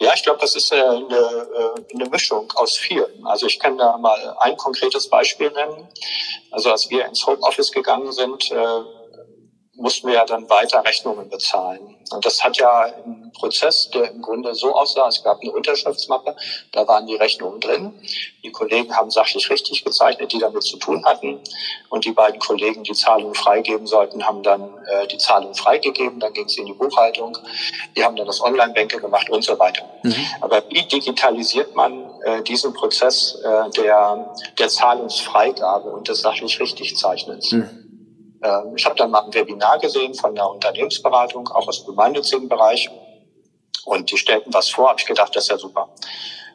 Ja, 0.00 0.14
ich 0.14 0.22
glaube, 0.22 0.40
das 0.40 0.56
ist 0.56 0.72
eine, 0.72 0.82
eine, 0.82 1.74
eine 1.94 2.08
Mischung 2.08 2.50
aus 2.54 2.74
vielen. 2.74 3.26
Also 3.26 3.46
ich 3.46 3.58
kann 3.58 3.76
da 3.76 3.98
mal 3.98 4.34
ein 4.40 4.56
konkretes 4.56 5.06
Beispiel 5.08 5.50
nennen. 5.50 5.88
Also 6.50 6.70
als 6.70 6.88
wir 6.88 7.04
ins 7.04 7.26
Homeoffice 7.26 7.70
gegangen 7.70 8.10
sind, 8.10 8.50
äh, 8.50 8.80
mussten 9.80 10.08
wir 10.08 10.14
ja 10.14 10.24
dann 10.24 10.48
weiter 10.48 10.84
Rechnungen 10.84 11.28
bezahlen. 11.28 11.96
Und 12.10 12.26
das 12.26 12.42
hat 12.44 12.56
ja 12.58 12.82
einen 12.82 13.32
Prozess, 13.32 13.90
der 13.90 14.10
im 14.10 14.20
Grunde 14.20 14.54
so 14.54 14.74
aussah, 14.74 15.08
es 15.08 15.22
gab 15.22 15.40
eine 15.40 15.52
Unterschriftsmappe, 15.52 16.36
da 16.72 16.86
waren 16.86 17.06
die 17.06 17.16
Rechnungen 17.16 17.60
drin. 17.60 17.94
Die 18.44 18.50
Kollegen 18.50 18.94
haben 18.94 19.10
sachlich 19.10 19.48
richtig 19.50 19.84
gezeichnet, 19.84 20.32
die 20.32 20.38
damit 20.38 20.62
zu 20.62 20.76
tun 20.76 21.04
hatten. 21.04 21.40
Und 21.88 22.04
die 22.04 22.12
beiden 22.12 22.38
Kollegen, 22.40 22.84
die 22.84 22.92
Zahlungen 22.92 23.34
freigeben 23.34 23.86
sollten, 23.86 24.26
haben 24.26 24.42
dann 24.42 24.62
äh, 24.86 25.06
die 25.06 25.18
Zahlungen 25.18 25.54
freigegeben. 25.54 26.20
Dann 26.20 26.32
ging 26.32 26.46
es 26.46 26.58
in 26.58 26.66
die 26.66 26.72
Buchhaltung. 26.74 27.38
Die 27.96 28.04
haben 28.04 28.16
dann 28.16 28.26
das 28.26 28.42
Online-Banking 28.42 29.00
gemacht 29.00 29.30
und 29.30 29.42
so 29.42 29.58
weiter. 29.58 29.88
Mhm. 30.02 30.14
Aber 30.40 30.62
wie 30.68 30.82
digitalisiert 30.82 31.74
man 31.74 32.10
äh, 32.24 32.42
diesen 32.42 32.72
Prozess 32.74 33.38
äh, 33.44 33.70
der, 33.70 34.34
der 34.58 34.68
Zahlungsfreigabe 34.68 35.90
und 35.90 36.08
des 36.08 36.20
sachlich 36.20 36.58
richtig 36.60 36.96
Zeichnens? 36.96 37.52
Mhm. 37.52 37.89
Ähm, 38.42 38.74
ich 38.76 38.84
habe 38.84 38.96
dann 38.96 39.10
mal 39.10 39.24
ein 39.24 39.34
Webinar 39.34 39.78
gesehen 39.78 40.14
von 40.14 40.30
einer 40.30 40.50
Unternehmensberatung, 40.50 41.48
auch 41.48 41.68
aus 41.68 41.84
dem 41.84 41.86
gemeinnützigen 41.86 42.48
Bereich. 42.48 42.90
Und 43.84 44.10
die 44.10 44.16
stellten 44.16 44.52
was 44.52 44.68
vor, 44.68 44.88
habe 44.90 45.00
ich 45.00 45.06
gedacht, 45.06 45.34
das 45.34 45.44
ist 45.44 45.50
ja 45.50 45.58
super. 45.58 45.88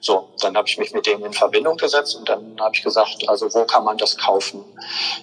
So, 0.06 0.30
dann 0.40 0.56
habe 0.56 0.68
ich 0.68 0.78
mich 0.78 0.94
mit 0.94 1.08
denen 1.08 1.26
in 1.26 1.34
Verbindung 1.34 1.78
gesetzt 1.78 2.16
und 2.16 2.30
dann 2.30 2.56
habe 2.60 2.76
ich 2.76 2.84
gesagt, 2.84 3.28
also 3.28 3.52
wo 3.52 3.66
kann 3.66 3.84
man 3.84 3.98
das 3.98 4.16
kaufen? 4.16 4.64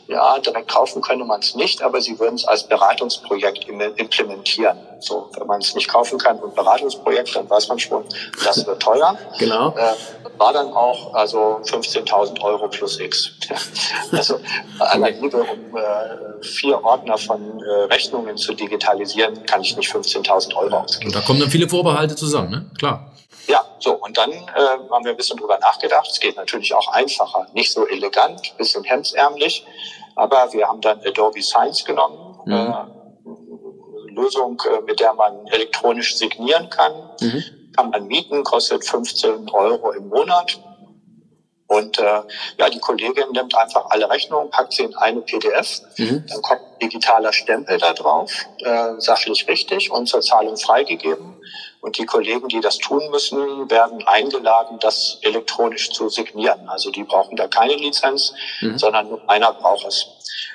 Ja, 0.09 0.37
direkt 0.41 0.67
kaufen 0.67 1.01
könne 1.01 1.25
man 1.25 1.39
es 1.39 1.55
nicht, 1.55 1.83
aber 1.83 2.01
sie 2.01 2.19
würden 2.19 2.35
es 2.35 2.45
als 2.45 2.65
Beratungsprojekt 2.65 3.69
implementieren. 3.69 4.77
So, 4.99 5.31
wenn 5.39 5.47
man 5.47 5.61
es 5.61 5.77
nicht 5.77 5.87
kaufen 5.87 6.19
kann 6.19 6.41
und 6.41 6.57
Beratungsprojekt, 6.57 7.37
dann 7.37 7.49
weiß 7.49 7.69
man 7.69 7.79
schon, 7.79 8.05
das 8.45 8.67
wird 8.67 8.83
teuer. 8.83 9.17
genau. 9.39 9.69
Äh, 9.77 9.95
war 10.37 10.53
dann 10.53 10.73
auch 10.73 11.15
also 11.15 11.61
15.000 11.63 12.41
Euro 12.41 12.67
plus 12.67 12.99
X. 12.99 13.35
also 14.11 14.41
allein 14.81 15.21
nur 15.21 15.33
um 15.49 15.77
äh, 15.77 16.43
vier 16.43 16.83
Ordner 16.83 17.19
von 17.19 17.41
äh, 17.61 17.85
Rechnungen 17.85 18.37
zu 18.37 18.53
digitalisieren, 18.53 19.47
kann 19.47 19.61
ich 19.61 19.77
nicht 19.77 19.93
15.000 19.93 20.57
Euro 20.57 20.79
ausgeben. 20.79 21.11
Und 21.11 21.15
da 21.15 21.21
kommen 21.21 21.39
dann 21.39 21.51
viele 21.51 21.69
Vorbehalte 21.69 22.17
zusammen, 22.17 22.51
ne? 22.51 22.67
Klar. 22.77 23.12
Ja, 23.47 23.65
so, 23.79 23.95
und 23.95 24.17
dann 24.17 24.31
äh, 24.31 24.91
haben 24.91 25.05
wir 25.05 25.11
ein 25.11 25.17
bisschen 25.17 25.37
drüber 25.37 25.59
nachgedacht. 25.59 26.09
Es 26.11 26.21
geht 26.21 26.37
natürlich 26.37 26.75
auch 26.75 26.89
einfacher, 26.89 27.47
nicht 27.53 27.73
so 27.73 27.87
elegant, 27.87 28.57
bisschen 28.57 28.85
hemdsärmlich, 28.85 29.67
aber 30.15 30.53
wir 30.53 30.69
haben 30.69 30.81
dann 30.81 31.01
Adobe 31.05 31.43
Science 31.43 31.85
genommen, 31.85 32.39
mhm. 32.45 32.53
äh, 32.53 34.11
Lösung, 34.13 34.61
äh, 34.71 34.81
mit 34.83 35.01
der 35.01 35.15
man 35.15 35.47
elektronisch 35.49 36.17
signieren 36.17 36.71
kann. 36.71 36.93
Mhm. 37.21 37.45
Kann 37.77 37.91
man 37.91 38.07
mieten, 38.07 38.45
kostet 38.45 38.87
15 38.87 39.51
Euro 39.51 39.93
im 39.93 40.09
Monat. 40.09 40.61
Und 41.67 41.99
äh, 41.99 42.21
ja, 42.59 42.69
die 42.69 42.79
Kollegin 42.81 43.33
nimmt 43.33 43.57
einfach 43.57 43.87
alle 43.89 44.09
Rechnungen, 44.11 44.51
packt 44.51 44.75
sie 44.75 44.83
in 44.83 44.95
eine 44.97 45.23
PDF, 45.23 45.81
mhm. 45.97 46.23
dann 46.29 46.43
kommt 46.43 46.61
ein 46.61 46.79
digitaler 46.83 47.33
Stempel 47.33 47.79
da 47.79 47.95
drauf, 47.95 48.31
äh, 48.59 48.93
sachlich 48.99 49.49
richtig 49.49 49.91
und 49.91 50.07
zur 50.07 50.21
Zahlung 50.21 50.59
freigegeben. 50.59 51.41
Und 51.83 51.99
die 51.99 52.07
Kollegen, 52.07 52.47
die 52.47 52.61
das 52.61 52.79
tun 52.79 53.11
müssen, 53.11 53.69
werden 53.69 54.07
eingeladen, 54.07 54.79
das 54.79 55.19
elektronisch 55.23 55.91
zu 55.91 56.09
signieren. 56.09 56.69
Also 56.69 56.93
die 56.93 57.03
brauchen 57.03 57.37
da 57.37 57.49
keine 57.49 57.75
Lizenz, 57.75 58.33
mhm. 58.61 58.79
sondern 58.79 59.09
nur 59.09 59.29
einer 59.29 59.53
braucht 59.53 59.87
es. 59.87 60.07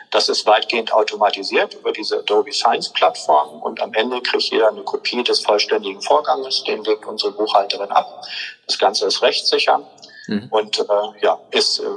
Das 0.09 0.29
ist 0.29 0.45
weitgehend 0.45 0.93
automatisiert 0.93 1.73
über 1.73 1.91
diese 1.91 2.19
Adobe 2.19 2.53
Science 2.53 2.89
Plattform 2.93 3.61
und 3.61 3.81
am 3.81 3.93
Ende 3.93 4.21
kriegt 4.21 4.43
jeder 4.43 4.69
eine 4.69 4.83
Kopie 4.83 5.21
des 5.21 5.41
vollständigen 5.41 6.01
Vorganges, 6.01 6.63
den 6.63 6.81
legt 6.85 7.05
unsere 7.05 7.33
Buchhalterin 7.33 7.91
ab. 7.91 8.25
Das 8.65 8.79
Ganze 8.79 9.05
ist 9.05 9.21
rechtssicher 9.21 9.81
mhm. 10.27 10.47
und 10.49 10.79
äh, 10.79 10.83
ja, 11.21 11.37
ist 11.51 11.79
äh, 11.79 11.87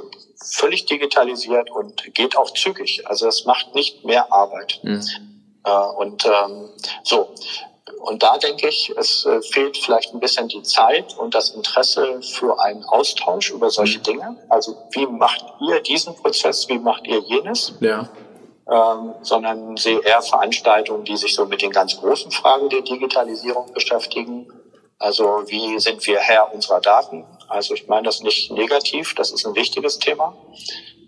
völlig 0.44 0.86
digitalisiert 0.86 1.70
und 1.70 2.12
geht 2.14 2.36
auch 2.36 2.52
zügig. 2.52 3.06
Also 3.06 3.28
es 3.28 3.44
macht 3.44 3.76
nicht 3.76 4.04
mehr 4.04 4.32
Arbeit. 4.32 4.80
Mhm. 4.82 5.06
Äh, 5.64 5.70
und 5.70 6.26
ähm, 6.26 6.70
so, 7.04 7.32
und 8.00 8.22
da 8.22 8.38
denke 8.38 8.68
ich, 8.68 8.92
es 8.96 9.26
äh, 9.26 9.42
fehlt 9.42 9.76
vielleicht 9.76 10.14
ein 10.14 10.20
bisschen 10.20 10.48
die 10.48 10.62
Zeit 10.62 11.16
und 11.18 11.34
das 11.34 11.50
Interesse 11.50 12.20
für 12.22 12.58
einen 12.58 12.82
Austausch 12.84 13.50
über 13.50 13.68
solche 13.68 13.98
mhm. 13.98 14.02
Dinge. 14.04 14.36
Also 14.48 14.76
wie 14.92 15.06
macht 15.06 15.44
ihr 15.60 15.80
diesen 15.80 16.16
Prozess, 16.16 16.66
wie 16.68 16.78
macht 16.78 17.06
ihr 17.06 17.18
jenes? 17.18 17.74
Ja. 17.80 18.08
Ähm, 18.70 19.14
sondern 19.20 19.76
sehe 19.76 20.00
eher 20.00 20.22
Veranstaltungen, 20.22 21.04
die 21.04 21.16
sich 21.16 21.34
so 21.34 21.44
mit 21.44 21.60
den 21.60 21.72
ganz 21.72 22.00
großen 22.00 22.30
Fragen 22.30 22.70
der 22.70 22.80
Digitalisierung 22.80 23.72
beschäftigen. 23.74 24.50
Also 24.98 25.42
wie 25.46 25.78
sind 25.78 26.06
wir 26.06 26.20
Herr 26.20 26.54
unserer 26.54 26.80
Daten? 26.80 27.26
Also 27.48 27.74
ich 27.74 27.86
meine 27.86 28.04
das 28.04 28.22
nicht 28.22 28.50
negativ, 28.50 29.14
das 29.14 29.30
ist 29.30 29.44
ein 29.44 29.54
wichtiges 29.54 29.98
Thema. 29.98 30.34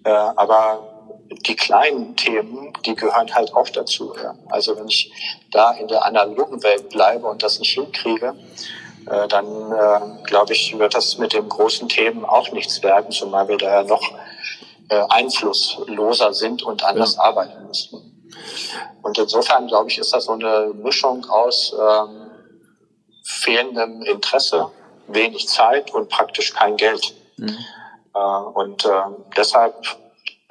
Äh, 0.04 0.10
aber 0.10 0.91
die 1.34 1.56
kleinen 1.56 2.16
Themen, 2.16 2.72
die 2.84 2.94
gehören 2.94 3.34
halt 3.34 3.54
auch 3.54 3.68
dazu. 3.68 4.14
Ja. 4.22 4.34
Also 4.50 4.76
wenn 4.76 4.88
ich 4.88 5.12
da 5.50 5.72
in 5.72 5.88
der 5.88 6.04
analogen 6.04 6.62
Welt 6.62 6.88
bleibe 6.90 7.26
und 7.26 7.42
das 7.42 7.58
nicht 7.58 7.72
hinkriege, 7.72 8.34
äh, 9.10 9.28
dann 9.28 9.72
äh, 9.72 10.22
glaube 10.24 10.52
ich, 10.52 10.78
wird 10.78 10.94
das 10.94 11.18
mit 11.18 11.32
den 11.32 11.48
großen 11.48 11.88
Themen 11.88 12.24
auch 12.24 12.52
nichts 12.52 12.82
werden, 12.82 13.10
zumal 13.10 13.48
wir 13.48 13.58
da 13.58 13.80
ja 13.80 13.82
noch 13.82 14.02
äh, 14.88 15.02
einflussloser 15.08 16.32
sind 16.34 16.62
und 16.62 16.84
anders 16.84 17.16
ja. 17.16 17.22
arbeiten 17.22 17.66
müssen. 17.66 18.12
Und 19.02 19.18
insofern, 19.18 19.66
glaube 19.66 19.90
ich, 19.90 19.98
ist 19.98 20.12
das 20.12 20.26
so 20.26 20.32
eine 20.32 20.72
Mischung 20.74 21.28
aus 21.28 21.74
ähm, 21.78 22.30
fehlendem 23.24 24.02
Interesse, 24.02 24.70
wenig 25.08 25.48
Zeit 25.48 25.92
und 25.92 26.08
praktisch 26.08 26.52
kein 26.52 26.76
Geld. 26.76 27.14
Mhm. 27.36 27.58
Äh, 28.14 28.18
und 28.18 28.84
äh, 28.84 28.90
deshalb 29.36 29.74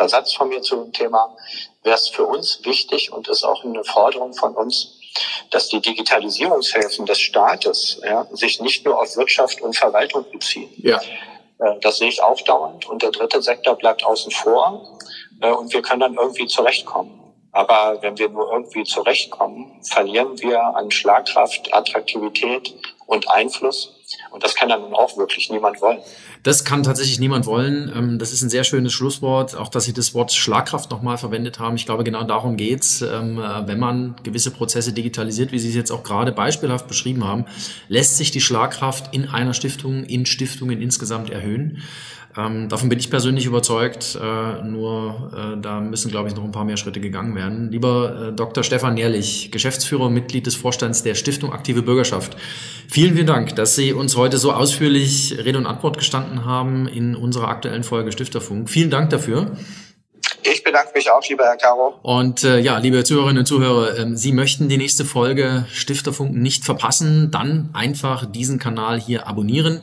Satz 0.09 0.33
von 0.33 0.49
mir 0.49 0.61
zu 0.61 0.75
dem 0.77 0.93
Thema, 0.93 1.35
wäre 1.83 1.95
es 1.95 2.07
für 2.07 2.25
uns 2.25 2.59
wichtig 2.63 3.11
und 3.11 3.27
ist 3.27 3.43
auch 3.43 3.63
eine 3.63 3.83
Forderung 3.83 4.33
von 4.33 4.55
uns, 4.55 4.99
dass 5.49 5.67
die 5.67 5.81
Digitalisierungshilfen 5.81 7.05
des 7.05 7.19
Staates 7.19 7.99
ja, 8.03 8.27
sich 8.31 8.61
nicht 8.61 8.85
nur 8.85 8.99
auf 8.99 9.15
Wirtschaft 9.17 9.61
und 9.61 9.75
Verwaltung 9.75 10.25
beziehen. 10.31 10.69
Ja. 10.77 10.99
Äh, 11.59 11.79
das 11.81 11.97
sehe 11.97 12.09
ich 12.09 12.21
auch 12.21 12.39
dauernd. 12.41 12.87
Und 12.87 13.03
der 13.03 13.11
dritte 13.11 13.41
Sektor 13.41 13.75
bleibt 13.75 14.03
außen 14.03 14.31
vor. 14.31 14.97
Äh, 15.41 15.51
und 15.51 15.73
wir 15.73 15.81
können 15.81 16.01
dann 16.01 16.15
irgendwie 16.15 16.47
zurechtkommen. 16.47 17.19
Aber 17.51 18.01
wenn 18.01 18.17
wir 18.17 18.29
nur 18.29 18.51
irgendwie 18.51 18.83
zurechtkommen, 18.85 19.81
verlieren 19.83 20.39
wir 20.39 20.61
an 20.61 20.89
Schlagkraft, 20.89 21.73
Attraktivität 21.73 22.73
und 23.07 23.29
Einfluss. 23.29 24.00
Und 24.32 24.43
das 24.43 24.56
kann 24.56 24.69
dann 24.69 24.93
auch 24.93 25.17
wirklich 25.17 25.50
niemand 25.50 25.82
wollen. 25.82 26.00
Das 26.43 26.63
kann 26.63 26.84
tatsächlich 26.84 27.19
niemand 27.19 27.45
wollen. 27.45 27.91
Ähm, 27.95 28.19
das 28.19 28.34
ist 28.34 28.41
ein 28.41 28.50
sehr 28.50 28.63
schönes 28.63 28.93
Schlusswort. 28.93 29.56
Auch, 29.56 29.69
dass 29.69 29.86
Sie 29.86 29.93
das 29.93 30.13
Wort 30.13 30.32
Schlagkraft 30.32 30.89
nochmal 30.91 31.17
verwendet 31.17 31.60
haben. 31.60 31.76
Ich 31.76 31.86
glaube, 31.86 32.04
genau 32.04 32.24
darum 32.24 32.58
geht's. 32.58 33.02
Ähm, 33.02 33.39
äh, 33.39 33.67
wenn 33.67 33.80
man 33.80 34.15
gewisse 34.24 34.52
Prozesse 34.52 34.93
digitalisiert, 34.93 35.52
wie 35.52 35.60
Sie 35.60 35.69
es 35.69 35.76
jetzt 35.76 35.91
auch 35.91 36.04
gerade 36.04 36.32
beispielhaft 36.32 36.88
beschrieben 36.88 37.24
haben, 37.26 37.45
lässt 37.88 38.17
sich 38.17 38.32
die 38.32 38.41
Schlagkraft 38.41 39.13
in 39.13 39.30
einer 39.30 39.54
Stiftung, 39.54 40.04
in 40.04 40.26
Stiftungen 40.26 40.82
insgesamt 40.82 41.30
erhöhen. 41.30 41.82
Ähm, 42.38 42.70
davon 42.70 42.89
bin 42.89 43.00
ich 43.00 43.10
persönlich 43.10 43.46
überzeugt. 43.46 44.17
Äh, 44.22 44.63
nur 44.63 45.32
äh, 45.36 45.62
da 45.62 45.80
müssen, 45.80 46.10
glaube 46.10 46.30
ich, 46.30 46.36
noch 46.36 46.44
ein 46.44 46.52
paar 46.52 46.65
mehr 46.65 46.78
Schritte 46.78 47.00
gegangen 47.00 47.36
werden. 47.36 47.72
Lieber 47.72 48.30
äh, 48.30 48.34
Dr. 48.34 48.63
Stefan 48.63 48.94
Nährlich, 48.94 49.52
Geschäftsführer 49.52 50.06
und 50.06 50.13
Mitglied 50.13 50.46
des 50.46 50.56
Vorstands 50.56 51.04
der 51.04 51.15
Stiftung 51.15 51.52
Aktive 51.52 51.82
Bürgerschaft. 51.82 52.38
Vielen, 52.89 53.15
vielen 53.15 53.28
Dank, 53.28 53.56
dass 53.56 53.76
Sie 53.76 53.94
uns 53.94 54.15
heute 54.15 54.38
so 54.38 54.52
ausführlich 54.54 55.38
Rede 55.38 55.58
und 55.58 55.65
Antwort 55.65 55.98
gestanden 55.98 56.46
haben 56.46 56.88
in 56.88 57.15
unserer 57.15 57.50
aktuellen 57.50 57.84
Folge 57.84 58.12
Stifterfunk. 58.12 58.70
Vielen 58.70 58.89
Dank 58.89 59.10
dafür. 59.10 59.52
Ich 60.44 60.63
bedanke 60.63 60.91
mich 60.96 61.10
auch, 61.12 61.22
lieber 61.28 61.44
Herr 61.44 61.58
Caro. 61.58 62.00
Und 62.02 62.44
äh, 62.44 62.60
ja, 62.60 62.78
liebe 62.78 63.04
Zuhörerinnen 63.04 63.39
und 63.39 63.46
Zuhörer, 63.46 63.98
äh, 63.98 64.15
Sie 64.15 64.32
möchten 64.32 64.70
die 64.70 64.78
nächste 64.78 65.06
Folge 65.06 65.65
Stifterfunk 65.72 66.36
nicht 66.36 66.65
verpassen, 66.65 67.30
dann 67.32 67.70
einfach 67.74 68.26
diesen 68.26 68.58
Kanal 68.58 69.00
hier 69.00 69.28
abonnieren. 69.28 69.82